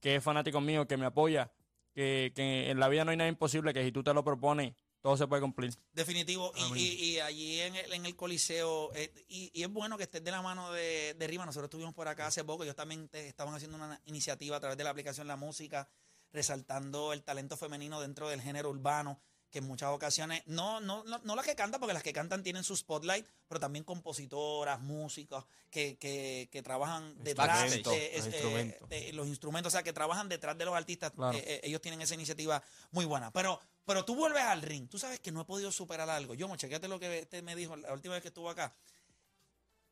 que 0.00 0.16
es 0.16 0.22
fanático 0.22 0.60
mío, 0.60 0.86
que 0.86 0.98
me 0.98 1.06
apoya, 1.06 1.50
que, 1.94 2.32
que 2.34 2.70
en 2.70 2.78
la 2.78 2.88
vida 2.88 3.06
no 3.06 3.10
hay 3.10 3.16
nada 3.16 3.30
imposible, 3.30 3.72
que 3.72 3.82
si 3.82 3.90
tú 3.90 4.02
te 4.02 4.12
lo 4.12 4.22
propones, 4.22 4.74
todo 5.06 5.16
se 5.16 5.26
puede 5.28 5.40
cumplir. 5.42 5.72
Definitivo. 5.92 6.52
Y, 6.74 6.78
y- 6.80 7.04
y 7.12 7.20
allí 7.20 7.60
en 7.60 7.76
el, 7.76 7.92
en 7.92 8.06
el 8.06 8.16
Coliseo, 8.16 8.92
eh, 8.94 9.12
y, 9.28 9.50
y 9.54 9.62
es 9.62 9.68
bueno 9.70 9.96
que 9.96 10.02
estés 10.02 10.24
de 10.24 10.32
la 10.32 10.42
mano 10.42 10.72
de, 10.72 11.14
de 11.14 11.26
Rima. 11.28 11.46
Nosotros 11.46 11.66
estuvimos 11.68 11.94
por 11.94 12.08
acá 12.08 12.26
hace 12.26 12.42
poco. 12.42 12.64
Ellos 12.64 12.74
también 12.74 13.08
te- 13.08 13.28
estaban 13.28 13.54
haciendo 13.54 13.76
una 13.76 14.00
iniciativa 14.06 14.56
a 14.56 14.60
través 14.60 14.76
de 14.76 14.82
la 14.82 14.90
aplicación 14.90 15.28
La 15.28 15.36
Música, 15.36 15.88
resaltando 16.32 17.12
el 17.12 17.22
talento 17.22 17.56
femenino 17.56 18.00
dentro 18.00 18.28
del 18.28 18.40
género 18.42 18.70
urbano, 18.70 19.20
que 19.48 19.58
en 19.60 19.64
muchas 19.64 19.90
ocasiones, 19.90 20.42
no, 20.46 20.80
no, 20.80 21.04
no, 21.04 21.18
no 21.22 21.36
las 21.36 21.44
que 21.46 21.54
cantan, 21.54 21.80
porque 21.80 21.94
las 21.94 22.02
que 22.02 22.12
cantan 22.12 22.42
tienen 22.42 22.64
su 22.64 22.76
spotlight, 22.76 23.26
pero 23.46 23.60
también 23.60 23.84
compositoras, 23.84 24.80
músicos, 24.80 25.46
que, 25.70 25.96
que, 25.98 26.48
que 26.50 26.62
trabajan 26.62 27.14
detrás 27.22 27.72
Instrumentos, 27.72 27.92
de, 27.92 27.98
los 27.98 28.10
es- 28.10 28.24
eh, 28.26 28.28
instrumentos. 28.38 28.88
de 28.88 29.12
los 29.12 29.26
instrumentos, 29.28 29.72
o 29.72 29.74
sea, 29.74 29.84
que 29.84 29.92
trabajan 29.92 30.28
detrás 30.28 30.58
de 30.58 30.64
los 30.64 30.74
artistas. 30.74 31.12
Claro. 31.12 31.38
Eh, 31.38 31.44
eh, 31.46 31.60
ellos 31.62 31.80
tienen 31.80 32.02
esa 32.02 32.14
iniciativa 32.14 32.60
muy 32.90 33.04
buena. 33.04 33.30
Pero, 33.30 33.60
pero 33.86 34.04
tú 34.04 34.14
vuelves 34.14 34.42
al 34.42 34.60
ring. 34.62 34.88
Tú 34.88 34.98
sabes 34.98 35.20
que 35.20 35.32
no 35.32 35.40
he 35.40 35.44
podido 35.44 35.72
superar 35.72 36.10
algo. 36.10 36.34
Yo, 36.34 36.54
chequete 36.56 36.88
lo 36.88 36.98
que 37.00 37.20
este 37.20 37.40
me 37.42 37.56
dijo 37.56 37.76
la 37.76 37.92
última 37.92 38.14
vez 38.14 38.22
que 38.22 38.28
estuvo 38.28 38.50
acá. 38.50 38.74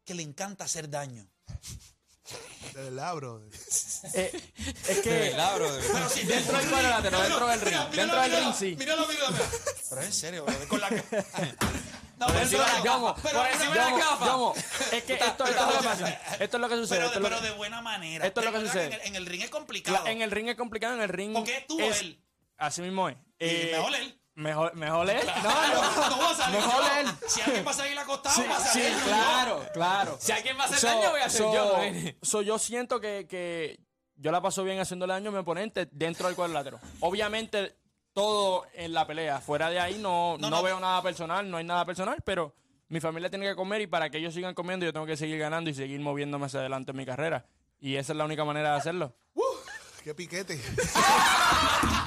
Que 0.04 0.12
le 0.14 0.22
encanta 0.22 0.64
hacer 0.64 0.90
daño. 0.90 1.26
De 2.74 2.82
verdad, 2.82 3.14
bro. 3.16 3.42
Eh, 3.44 3.50
es 3.54 4.86
De 4.96 5.02
que 5.02 5.10
verdad, 5.10 5.54
bro. 5.56 5.68
Pero 5.92 6.08
si 6.08 6.24
dentro 6.24 6.56
del 6.58 6.68
cuadrilátero, 6.70 7.20
dentro 7.20 7.46
del 7.46 7.60
ring, 7.60 7.78
dentro 7.94 8.20
del 8.20 8.32
ring 8.44 8.54
sí. 8.54 8.76
Míralo, 8.76 9.06
míralo. 9.06 9.36
Pero 9.88 10.00
es 10.00 10.06
en 10.08 10.12
serio, 10.12 10.44
bro, 10.44 10.68
con 10.68 10.80
la 10.80 10.90
No, 12.16 12.26
Por 12.26 12.34
pero- 12.34 12.44
encima 12.44 12.64
de 12.64 12.72
las 12.72 12.80
pero- 12.82 13.02
gafas, 13.02 13.20
por 13.32 13.46
encima 13.46 13.70
de 13.70 13.76
las 13.76 13.98
gafas. 13.98 14.92
Es 14.92 15.02
que 15.04 15.12
esto, 15.14 15.26
esto 15.26 15.44
es 15.46 15.56
lo 15.56 15.68
que 15.78 15.84
pasa. 15.84 16.08
Esto 16.40 16.56
es 16.56 16.60
lo 16.60 16.68
que 16.68 16.76
sucede. 16.76 16.98
Pero, 16.98 17.06
esto 17.08 17.18
es 17.18 17.22
lo 17.22 17.28
pero 17.28 17.40
que- 17.40 17.46
de 17.48 17.52
buena 17.54 17.82
manera. 17.82 18.26
Esto 18.26 18.40
es 18.40 18.46
lo 18.46 18.52
que 18.52 18.60
sucede. 18.66 18.84
En 18.86 18.92
el, 18.92 19.00
en 19.08 19.16
el 19.16 19.26
ring 19.26 19.42
es 19.42 19.50
complicado. 19.50 20.06
En 20.06 20.22
el 20.22 20.30
ring 20.30 20.48
es 20.48 20.56
complicado, 20.56 20.94
en 20.94 21.02
el 21.02 21.08
ring. 21.08 21.32
Porque 21.34 21.56
estuvo 21.58 21.80
es- 21.80 22.00
él. 22.00 22.23
Así 22.56 22.82
mismo 22.82 23.08
es. 23.08 23.16
Eh, 23.38 23.70
mejor 23.72 23.94
él. 23.94 24.20
Mejor, 24.36 24.74
mejor 24.74 25.10
él. 25.10 25.26
No, 25.42 25.50
No, 26.10 26.16
no. 26.28 26.34
salir 26.34 26.56
mejor 26.60 26.82
yo. 26.84 26.96
él. 27.00 27.06
Si 27.28 27.40
alguien 27.40 27.66
va 27.66 27.70
a 27.70 27.74
salir 27.74 27.98
acostado, 27.98 28.34
Sí, 28.36 28.42
va 28.50 28.56
a 28.56 28.60
sí, 28.60 28.80
salir 28.80 28.98
yo. 28.98 29.04
claro, 29.04 29.66
claro. 29.72 30.16
Si 30.20 30.32
alguien 30.32 30.58
va 30.58 30.62
a 30.62 30.66
hacer 30.66 30.78
So- 30.78 30.86
daño, 30.88 31.10
voy 31.10 31.20
a 31.20 31.24
hacer 31.26 31.40
so- 31.40 31.54
yo. 31.54 32.10
so 32.22 32.42
yo 32.42 32.58
siento 32.58 33.00
que, 33.00 33.26
que 33.28 33.78
yo 34.16 34.30
la 34.32 34.40
paso 34.40 34.64
bien 34.64 34.80
haciéndole 34.80 35.12
daño 35.12 35.28
a 35.30 35.32
mi 35.32 35.38
oponente 35.38 35.88
dentro 35.92 36.26
del 36.26 36.34
cuadrilátero. 36.36 36.80
Obviamente, 37.00 37.76
todo 38.12 38.64
en 38.74 38.92
la 38.92 39.06
pelea. 39.06 39.40
Fuera 39.40 39.70
de 39.70 39.78
ahí 39.80 39.98
no, 39.98 40.36
No, 40.38 40.50
no, 40.50 40.56
no. 40.56 40.62
veo 40.62 40.80
nada 40.80 41.00
personal, 41.02 41.48
no 41.48 41.56
hay 41.58 41.64
nada 41.64 41.84
personal, 41.84 42.20
pero 42.24 42.54
mi 42.88 43.00
familia 43.00 43.30
tiene 43.30 43.46
que 43.46 43.54
comer 43.56 43.82
y 43.82 43.86
para 43.86 44.10
que 44.10 44.18
ellos 44.18 44.34
sigan 44.34 44.54
comiendo 44.54 44.84
yo 44.86 44.92
tengo 44.92 45.06
que 45.06 45.16
seguir 45.16 45.38
ganando 45.38 45.70
y 45.70 45.74
seguir 45.74 46.00
moviéndome 46.00 46.46
hacia 46.46 46.60
adelante 46.60 46.90
en 46.92 46.96
mi 46.96 47.06
carrera. 47.06 47.46
Y 47.80 47.96
esa 47.96 48.12
es 48.12 48.16
la 48.16 48.24
única 48.24 48.44
manera 48.44 48.72
de 48.72 48.76
hacerlo. 48.78 49.16
Qué 50.02 50.12
piquete. 50.14 50.60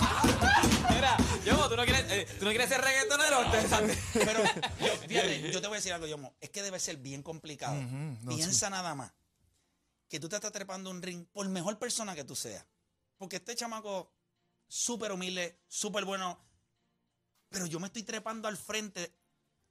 Mira, 0.89 1.17
yo, 1.45 1.69
¿tú 1.69 1.75
no 1.75 1.83
quieres, 1.83 2.05
eh, 2.11 2.27
¿tú 2.39 2.45
no 2.45 2.51
quieres 2.51 2.69
ser 2.69 2.81
reggaetonero? 2.81 3.39
Pero 4.13 4.43
yo, 4.79 4.97
fíjate, 5.07 5.51
yo 5.51 5.61
te 5.61 5.67
voy 5.67 5.75
a 5.75 5.79
decir 5.79 5.93
algo, 5.93 6.07
Yomo. 6.07 6.35
Es 6.39 6.49
que 6.49 6.61
debe 6.61 6.79
ser 6.79 6.97
bien 6.97 7.23
complicado. 7.23 7.75
Ujú, 7.77 8.17
no, 8.23 8.35
Piensa 8.35 8.69
nada 8.69 8.95
más 8.95 9.11
que 10.07 10.19
tú 10.19 10.29
te 10.29 10.35
estás 10.35 10.51
trepando 10.51 10.89
un 10.89 11.01
ring 11.01 11.25
por 11.25 11.47
mejor 11.49 11.77
persona 11.77 12.15
que 12.15 12.23
tú 12.23 12.35
seas. 12.35 12.65
Porque 13.17 13.37
este 13.37 13.55
chamaco, 13.55 14.13
súper 14.67 15.11
humilde, 15.11 15.59
súper 15.67 16.05
bueno. 16.05 16.39
Pero 17.49 17.65
yo 17.65 17.79
me 17.79 17.87
estoy 17.87 18.03
trepando 18.03 18.47
al 18.47 18.57
frente 18.57 19.13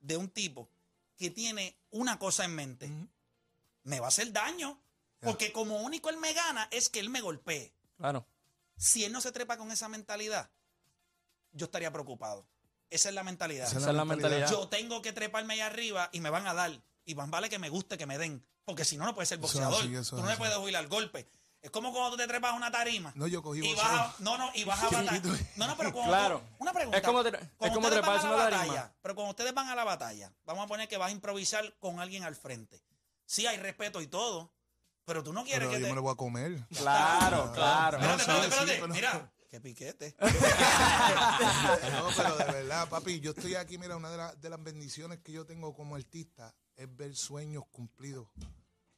de 0.00 0.16
un 0.16 0.28
tipo 0.28 0.70
que 1.16 1.30
tiene 1.30 1.78
una 1.90 2.18
cosa 2.18 2.44
en 2.44 2.54
mente. 2.54 2.90
Me 3.84 4.00
va 4.00 4.06
a 4.06 4.08
hacer 4.08 4.32
daño. 4.32 4.80
Porque 5.20 5.52
como 5.52 5.80
único 5.80 6.10
él 6.10 6.18
me 6.18 6.32
gana 6.32 6.68
es 6.70 6.88
que 6.88 7.00
él 7.00 7.08
me 7.10 7.20
golpee. 7.20 7.74
Claro. 7.96 8.26
Si 8.76 9.04
él 9.04 9.12
no 9.12 9.20
se 9.20 9.32
trepa 9.32 9.56
con 9.56 9.70
esa 9.72 9.88
mentalidad, 9.88 10.50
yo 11.52 11.66
estaría 11.66 11.90
preocupado. 11.92 12.46
Esa 12.90 13.08
es 13.08 13.14
la 13.14 13.22
mentalidad. 13.24 13.66
Esa 13.66 13.78
Esa 13.78 13.90
es 13.90 13.96
la 13.96 14.04
mentalidad. 14.04 14.50
Yo 14.50 14.68
tengo 14.68 15.02
que 15.02 15.12
treparme 15.12 15.54
allá 15.54 15.66
arriba 15.66 16.08
y 16.12 16.20
me 16.20 16.30
van 16.30 16.46
a 16.46 16.54
dar. 16.54 16.80
Y 17.04 17.14
más 17.14 17.30
vale 17.30 17.48
que 17.48 17.58
me 17.58 17.68
guste 17.68 17.96
que 17.98 18.06
me 18.06 18.18
den. 18.18 18.44
Porque 18.64 18.84
si 18.84 18.96
no, 18.96 19.04
no 19.04 19.14
puedes 19.14 19.28
ser 19.28 19.38
Eso 19.38 19.42
boxeador. 19.42 19.84
eso 19.86 20.16
tú 20.16 20.22
no 20.22 20.26
me 20.26 20.32
así. 20.32 20.38
puedes 20.38 20.56
huir 20.58 20.76
al 20.76 20.88
golpe. 20.88 21.28
Es 21.62 21.70
como 21.70 21.90
cuando 21.92 22.12
tú 22.12 22.16
te 22.18 22.28
trepas 22.28 22.52
a 22.52 22.54
una 22.54 22.70
tarima. 22.70 23.12
No, 23.16 23.26
yo 23.26 23.42
cogí 23.42 23.60
y 23.66 23.74
vas 23.74 23.84
a, 23.86 24.14
No, 24.20 24.36
no, 24.38 24.50
y 24.54 24.62
vas 24.64 24.80
a 24.82 24.84
batallar. 24.84 25.20
No, 25.56 25.66
no, 25.66 25.76
pero 25.76 25.92
cuando 25.92 26.12
Claro. 26.12 26.38
tú- 26.40 26.54
una 26.58 26.72
pregunta. 26.72 26.98
Es 26.98 27.02
como 27.04 27.22
tre- 27.24 27.40
es 27.60 27.70
como 27.70 27.80
van 27.80 27.90
treparse 27.92 28.26
a 28.26 28.30
la 28.30 28.36
una 28.36 28.44
tarima. 28.50 28.66
batalla, 28.74 28.94
Pero 29.02 29.14
cuando 29.14 29.30
ustedes 29.30 29.54
van 29.54 29.68
a 29.68 29.74
la 29.74 29.84
batalla, 29.84 30.32
vamos 30.44 30.64
a 30.64 30.68
poner 30.68 30.86
que 30.88 30.96
vas 30.96 31.08
a 31.08 31.12
improvisar 31.12 31.74
con 31.78 31.98
alguien 31.98 32.22
al 32.22 32.36
frente. 32.36 32.82
Sí, 33.24 33.46
hay 33.46 33.56
respeto 33.56 34.00
y 34.00 34.06
todo. 34.06 34.52
Pero 35.06 35.22
tú 35.22 35.32
no 35.32 35.42
quieres 35.44 35.60
Pero 35.60 35.70
que 35.70 35.80
yo 35.80 35.86
te. 35.86 35.90
me 35.92 35.96
lo 35.96 36.02
voy 36.02 36.12
a 36.12 36.16
comer. 36.16 36.66
Claro, 36.76 37.50
claro. 37.54 37.96
Espérate, 37.98 38.22
espérate, 38.22 38.42
sí, 38.42 38.48
espérate. 38.50 38.80
pero- 38.80 38.94
Mira, 38.94 39.32
qué 39.48 39.60
piquete. 39.60 40.16
No, 41.92 42.08
pero 42.16 42.36
de 42.36 42.44
verdad, 42.44 42.88
papi, 42.88 43.20
yo 43.20 43.30
estoy 43.30 43.54
aquí, 43.54 43.78
mira, 43.78 43.96
una 43.96 44.10
de, 44.10 44.16
las- 44.16 44.40
de 44.40 44.50
las 44.50 44.62
bendiciones 44.62 45.20
que 45.20 45.32
yo 45.32 45.46
tengo 45.46 45.74
como 45.74 45.96
artista 45.96 46.54
es 46.76 46.94
ver 46.94 47.14
sueños 47.14 47.64
cumplidos. 47.70 48.28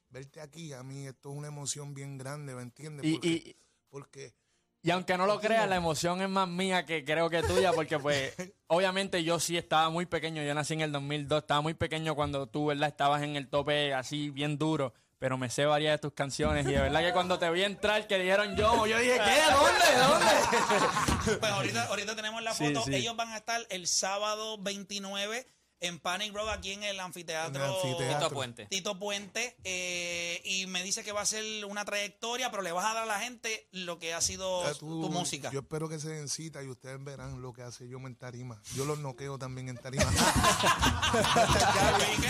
Verte 0.09 0.41
aquí, 0.41 0.73
a 0.73 0.81
mí 0.83 1.05
esto 1.07 1.31
es 1.31 1.37
una 1.37 1.47
emoción 1.47 1.93
bien 1.93 2.17
grande, 2.17 2.55
¿me 2.55 2.63
entiendes? 2.63 3.05
Y, 3.05 3.13
Porque, 3.13 3.27
y 3.27 3.55
porque 3.89 4.33
Y 4.81 4.89
aunque 4.91 5.17
no 5.17 5.27
lo 5.27 5.39
creas, 5.39 5.69
la 5.69 5.75
emoción 5.75 6.21
es 6.21 6.29
más 6.29 6.47
mía 6.47 6.85
que 6.85 7.05
creo 7.05 7.29
que 7.29 7.43
tuya, 7.43 7.71
porque 7.73 7.99
pues 7.99 8.33
obviamente 8.67 9.23
yo 9.23 9.39
sí 9.39 9.55
estaba 9.57 9.89
muy 9.91 10.07
pequeño, 10.07 10.41
yo 10.41 10.53
nací 10.55 10.73
en 10.73 10.81
el 10.81 10.91
2002, 10.91 11.41
estaba 11.43 11.61
muy 11.61 11.75
pequeño 11.75 12.15
cuando 12.15 12.47
tú, 12.47 12.65
¿verdad? 12.65 12.89
Estabas 12.89 13.21
en 13.21 13.35
el 13.35 13.47
tope 13.49 13.93
así 13.93 14.31
bien 14.31 14.57
duro, 14.57 14.93
pero 15.19 15.37
me 15.37 15.49
sé 15.49 15.65
varias 15.65 15.93
de 15.95 15.97
tus 15.99 16.13
canciones 16.13 16.65
y 16.65 16.71
de 16.71 16.79
verdad 16.79 17.01
que 17.01 17.11
cuando 17.13 17.37
te 17.37 17.49
vi 17.51 17.63
entrar 17.63 18.07
que 18.07 18.17
dijeron 18.17 18.55
yo, 18.55 18.87
yo 18.87 18.97
dije, 18.97 19.15
¿qué? 19.23 19.41
¿Dónde? 19.51 20.07
¿Dónde? 20.07 21.37
Pues 21.39 21.51
ahorita, 21.51 21.83
ahorita 21.87 22.15
tenemos 22.15 22.41
la 22.41 22.53
Sí, 22.53 22.67
foto. 22.73 22.85
sí. 22.85 22.95
Ellos 22.95 23.15
van 23.15 23.29
a 23.29 23.37
estar 23.37 23.61
el 23.69 23.85
sábado 23.87 24.57
29 24.59 25.45
en 25.81 25.99
Panic 25.99 26.33
Road 26.33 26.49
aquí 26.49 26.71
en 26.73 26.83
el 26.83 26.99
anfiteatro. 26.99 27.55
En 27.63 27.69
el 27.69 27.75
anfiteatro. 27.75 28.17
Tito 28.27 28.29
Puente. 28.35 28.65
Tito 28.67 28.99
Puente 28.99 29.55
eh, 29.63 30.41
y 30.43 30.65
me 30.67 30.83
dice 30.83 31.03
que 31.03 31.11
va 31.11 31.21
a 31.21 31.25
ser 31.25 31.65
una 31.65 31.85
trayectoria, 31.85 32.51
pero 32.51 32.63
le 32.63 32.71
vas 32.71 32.85
a 32.85 32.93
dar 32.93 33.03
a 33.03 33.05
la 33.05 33.19
gente 33.19 33.67
lo 33.71 33.97
que 33.99 34.13
ha 34.13 34.21
sido 34.21 34.63
Ya 34.63 34.73
tu 34.77 34.85
música. 35.09 35.51
Yo 35.51 35.59
espero 35.61 35.87
que 35.89 35.99
se 35.99 36.09
den 36.09 36.27
cita 36.29 36.61
y 36.63 36.67
ustedes 36.67 37.03
verán 37.03 37.41
lo 37.41 37.53
que 37.53 37.61
hace 37.63 37.87
yo 37.87 37.97
en 37.99 38.15
tarima. 38.15 38.61
Yo 38.75 38.85
los 38.85 38.99
noqueo 38.99 39.37
también 39.37 39.69
en 39.69 39.77
tarima. 39.77 40.05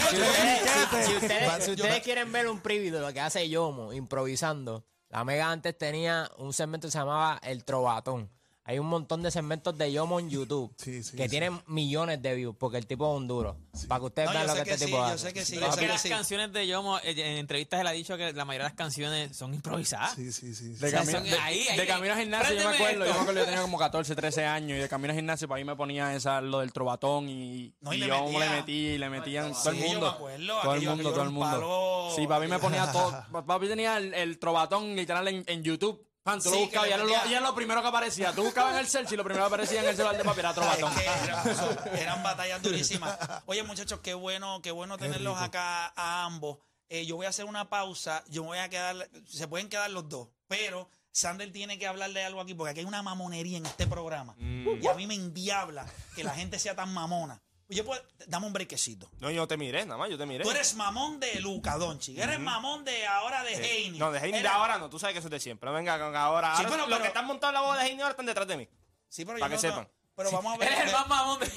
Si 0.09 0.15
ustedes, 0.21 1.05
si 1.07 1.15
ustedes- 1.15 1.47
Va- 1.49 1.61
si 1.61 1.75
yo- 1.75 1.83
ustedes 1.83 2.03
quieren 2.03 2.31
ver 2.31 2.47
un 2.47 2.59
preview 2.61 2.93
de 2.93 2.99
lo 3.01 3.13
que 3.13 3.19
hace 3.19 3.47
Yomo 3.49 3.93
improvisando, 3.93 4.85
la 5.09 5.23
Mega 5.23 5.51
antes 5.51 5.77
tenía 5.77 6.29
un 6.37 6.53
segmento 6.53 6.87
que 6.87 6.91
se 6.91 6.97
llamaba 6.99 7.39
El 7.43 7.63
Trovatón. 7.63 8.31
Hay 8.69 8.77
un 8.77 8.85
montón 8.85 9.23
de 9.23 9.31
segmentos 9.31 9.75
de 9.79 9.91
Yomo 9.91 10.19
en 10.19 10.29
YouTube 10.29 10.71
Sí, 10.77 11.01
sí, 11.01 11.17
que 11.17 11.23
sí. 11.23 11.29
tienen 11.29 11.59
millones 11.65 12.21
de 12.21 12.35
views 12.35 12.55
porque 12.55 12.77
el 12.77 12.85
tipo 12.85 13.11
es 13.11 13.17
un 13.17 13.27
duro. 13.27 13.57
Para 13.87 13.99
que 14.01 14.05
ustedes 14.05 14.27
No, 14.27 14.33
vean 14.35 14.45
yo 14.45 14.53
lo 14.53 14.59
que, 14.59 14.63
que 14.63 14.71
este 14.75 14.85
sí, 14.85 14.91
tipo 14.91 14.97
yo 14.99 15.03
hace. 15.05 15.17
sé 15.17 15.33
que 15.33 15.43
sí, 15.45 15.53
Pero 15.55 15.65
yo 15.65 15.69
es 15.69 15.75
sé 15.75 15.81
que 15.81 15.87
las 15.87 16.03
canciones 16.03 16.53
de 16.53 16.67
Yomo, 16.67 16.99
eh, 16.99 17.15
en 17.17 17.37
entrevistas 17.37 17.81
él 17.81 17.87
ha 17.87 17.91
dicho 17.93 18.15
que 18.15 18.31
la 18.31 18.45
mayoría 18.45 18.65
de 18.65 18.69
las 18.69 18.77
canciones 18.77 19.35
son 19.35 19.55
improvisadas. 19.55 20.13
Sí, 20.13 20.31
sí, 20.31 20.53
sí. 20.53 20.75
sí. 20.75 20.79
De, 20.79 20.85
O 20.85 20.89
sea, 20.91 20.99
camino, 20.99 21.17
son- 21.19 21.23
de, 21.31 21.39
ahí, 21.39 21.67
ahí, 21.67 21.77
de 21.79 21.87
camino 21.87 22.13
al 22.13 22.19
gimnasio, 22.19 22.55
yo 22.55 22.69
me 22.69 22.75
acuerdo, 22.75 22.97
yo 22.99 23.03
esto. 23.05 23.13
me 23.15 23.19
acuerdo, 23.21 23.39
yo 23.39 23.45
tenía 23.47 23.61
como 23.63 23.77
14, 23.79 24.15
13 24.15 24.45
años 24.45 24.77
y 24.77 24.81
de 24.81 24.87
camino 24.87 25.09
al 25.13 25.15
gimnasio 25.17 25.47
para 25.47 25.57
ahí 25.57 25.65
me 25.65 25.75
ponía 25.75 26.13
esa, 26.15 26.39
lo 26.39 26.59
del 26.59 26.71
trovatón 26.71 27.27
y, 27.27 27.73
No, 27.81 27.91
y 27.91 27.97
y 27.97 27.99
le 28.01 28.07
yo 28.07 28.23
metía- 28.23 28.65
le 28.67 28.99
le 28.99 29.09
metían 29.09 29.51
todo 29.51 29.69
el 29.71 29.77
Sí, 29.77 29.81
yo 29.81 29.89
mundo. 29.93 30.13
todo 30.13 30.29
el 30.75 30.81
mundo, 30.85 31.09
todo 31.11 31.21
el 31.23 31.27
un 31.29 31.33
mundo. 31.33 32.11
Sí, 32.15 32.27
papi 32.27 32.45
me 32.45 32.59
ponía 32.59 32.91
todo, 32.91 33.23
papi 33.47 33.67
tenía 33.67 33.97
el, 33.97 34.37
trovatón 34.37 34.95
literal 34.95 35.27
en 35.27 35.63
YouTube. 35.63 36.05
Tú 36.37 36.49
Sí, 36.49 36.55
lo 36.55 36.61
buscabas 36.61 36.89
y 36.89 36.91
era 36.93 37.03
lo, 37.03 37.25
y 37.25 37.39
lo 37.43 37.55
primero 37.55 37.81
que 37.81 37.87
aparecía. 37.87 38.31
Tú 38.33 38.43
buscabas 38.43 38.73
en 38.73 38.79
el 38.79 38.87
cel, 38.87 39.07
si 39.07 39.15
lo 39.17 39.23
primero 39.23 39.43
que 39.45 39.47
aparecía 39.47 39.81
en 39.81 39.89
el 39.89 39.95
celular 39.95 40.17
de 40.17 40.23
papi 40.23 40.39
era 40.39 40.49
Es 40.49 40.55
trovatón. 40.55 40.93
que 40.95 41.03
eran, 41.03 41.95
eran 41.97 42.23
batallas 42.23 42.61
durísimas. 42.61 43.17
Oye, 43.47 43.63
muchachos, 43.63 43.99
qué 44.01 44.13
bueno, 44.13 44.61
qué 44.61 44.71
bueno 44.71 44.97
tenerlos 44.97 45.33
rico. 45.33 45.45
acá 45.45 45.87
a 45.95 46.25
ambos. 46.25 46.57
Eh, 46.89 47.05
yo 47.05 47.15
voy 47.17 47.25
a 47.25 47.29
hacer 47.29 47.45
una 47.45 47.69
pausa. 47.69 48.23
Yo 48.29 48.41
me 48.43 48.47
voy 48.49 48.57
a 48.59 48.69
quedar, 48.69 49.09
se 49.27 49.47
pueden 49.47 49.69
quedar 49.69 49.89
los 49.91 50.09
dos, 50.09 50.27
pero 50.47 50.89
Sander 51.11 51.51
tiene 51.51 51.77
que 51.77 51.85
hablar 51.87 52.11
de 52.11 52.23
algo 52.23 52.41
aquí 52.41 52.53
porque 52.53 52.71
aquí 52.71 52.79
hay 52.81 52.85
una 52.85 53.01
mamonería 53.03 53.57
en 53.57 53.65
este 53.65 53.87
programa. 53.87 54.35
Y 54.39 54.87
a 54.87 54.93
mí 54.93 55.05
me 55.07 55.15
endiabla 55.15 55.85
que 56.15 56.23
la 56.23 56.33
gente 56.33 56.57
sea 56.59 56.75
tan 56.75 56.93
mamona. 56.93 57.41
Yo 57.71 57.85
puedo, 57.85 58.01
dame 58.25 58.47
un 58.47 58.53
brequecito. 58.53 59.09
No, 59.19 59.29
yo 59.29 59.47
te 59.47 59.55
miré, 59.55 59.85
nada 59.85 59.97
más, 59.99 60.09
yo 60.09 60.17
te 60.17 60.25
miré. 60.25 60.43
Tú 60.43 60.49
eres 60.49 60.73
mamón 60.73 61.19
de 61.19 61.39
Luca 61.39 61.77
Doncic, 61.77 62.17
eres 62.17 62.39
mamón 62.39 62.83
de 62.83 63.05
ahora 63.05 63.43
de 63.43 63.53
Heine. 63.53 63.97
No, 63.99 64.11
de 64.11 64.19
Heine 64.19 64.41
de 64.41 64.47
ahora 64.47 64.79
no, 64.79 64.89
tú 64.89 64.97
sabes 64.97 65.13
que 65.13 65.19
eso 65.19 65.27
es 65.27 65.31
de 65.31 65.39
siempre. 65.39 65.69
Venga 65.71 65.99
con 65.99 66.15
ahora. 66.15 66.55
Sí, 66.57 66.63
ahora 66.63 66.69
pero- 66.69 66.77
los 66.81 66.89
pero- 66.89 67.01
que 67.03 67.07
están 67.09 67.27
montados 67.27 67.51
en 67.55 67.61
la 67.61 67.67
boda 67.67 67.81
de 67.83 67.87
Heine 67.89 68.01
ahora 68.01 68.11
están 68.11 68.25
detrás 68.25 68.47
de 68.47 68.57
mí. 68.57 68.67
Sí, 69.07 69.23
pero 69.23 69.37
para 69.39 69.53
yo 69.55 69.61
que 69.61 69.67
no- 69.67 69.73
sepan. 69.73 69.89
Pero 70.15 70.31
vamos 70.31 70.53
a 70.53 70.57
ver. 70.57 70.67
Eres 70.73 70.85
el 70.87 70.91
más 70.91 71.07
mamón 71.07 71.39
de... 71.39 71.45
Sí. 71.45 71.53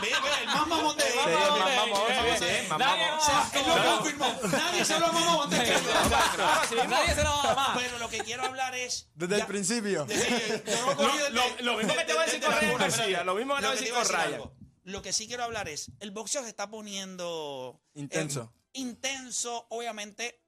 Mira, 0.00 0.20
mira, 0.22 0.40
el 0.40 0.46
más 0.46 0.66
mamón 0.68 0.96
de 0.96 1.02
Sí, 1.02 1.18
el 1.18 1.32
más 1.34 1.76
mamón, 1.76 2.00
sí, 2.08 2.14
sí, 2.38 2.44
el 2.44 2.68
más 2.68 2.78
Nadie 2.78 3.04
mamón. 3.10 3.16
más 3.18 3.28
O 3.28 3.50
sea, 3.50 3.60
él 3.60 3.66
lo 3.66 3.74
mamón. 3.76 3.96
confirmó. 3.98 4.34
Nadie 4.56 4.84
se 4.86 4.98
lo 5.00 5.12
mamó 5.12 5.42
antes 5.42 5.60
que 5.60 5.66
yo. 5.68 6.84
Nadie 6.88 7.14
se 7.14 7.24
lo. 7.24 7.42
Pero 7.76 7.98
lo 7.98 8.08
que 8.08 8.18
quiero 8.20 8.44
hablar 8.44 8.74
es. 8.74 9.10
Desde 9.14 9.36
el 9.40 9.46
principio. 9.46 10.06
Lo 11.60 11.76
mismo 11.76 11.94
que 11.94 12.04
te 12.04 12.12
voy 12.14 12.22
a 12.22 12.24
decir 12.24 12.40
con 12.42 12.52
Ryan 12.58 12.78
García, 12.78 13.24
lo 13.24 13.34
mismo 13.34 13.54
que 13.56 13.60
te 13.60 13.66
voy 13.66 13.76
a 13.76 13.80
decir 13.80 13.94
con 13.94 14.08
Ryan. 14.08 14.42
Lo 14.84 15.02
que 15.02 15.12
sí 15.12 15.26
quiero 15.26 15.44
hablar 15.44 15.68
es, 15.68 15.90
el 16.00 16.10
boxeo 16.10 16.42
se 16.42 16.48
está 16.48 16.68
poniendo... 16.70 17.80
Intenso. 17.94 18.52
eh, 18.54 18.60
intenso, 18.74 19.66
obviamente. 19.70 20.40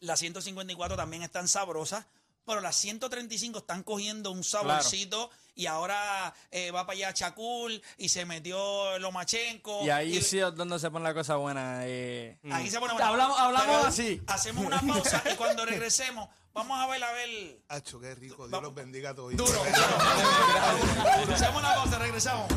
Las 0.00 0.18
154 0.20 0.96
también 0.96 1.22
están 1.22 1.46
sabrosas, 1.46 2.06
pero 2.46 2.62
las 2.62 2.74
135 2.76 3.58
están 3.58 3.82
cogiendo 3.82 4.30
un 4.30 4.42
saborcito 4.42 5.30
y 5.54 5.66
ahora 5.66 6.32
eh, 6.50 6.70
va 6.70 6.86
para 6.86 6.96
allá 6.96 7.12
Chacul 7.12 7.82
y 7.98 8.08
se 8.08 8.24
metió 8.24 8.98
Lomachenko. 8.98 9.84
Y 9.84 9.90
ahí 9.90 10.22
sí 10.22 10.38
es 10.38 10.54
donde 10.54 10.78
se 10.78 10.90
pone 10.90 11.02
la 11.04 11.12
cosa 11.12 11.36
buena. 11.36 11.80
eh. 11.86 12.38
Aquí 12.50 12.70
se 12.70 12.80
pone 12.80 12.94
Hablamos- 12.94 13.38
hablamos 13.38 13.66
Pero 13.66 13.86
así. 13.88 14.22
Hacemos 14.26 14.64
una 14.64 14.80
pausa 14.80 15.22
y 15.30 15.36
cuando 15.36 15.66
regresemos, 15.66 16.30
vamos 16.54 16.80
a 16.80 16.86
ver 16.86 17.04
a 17.04 17.12
ver. 17.12 17.60
Hacho, 17.68 18.00
qué 18.00 18.14
rico. 18.14 18.48
Dios 18.48 18.62
los 18.62 18.74
bendiga 18.74 19.10
a 19.10 19.14
todos. 19.14 19.36
Duro. 19.36 19.62
Hacemos 21.34 21.56
una 21.62 21.74
pausa, 21.74 21.98
regresamos. 21.98 22.48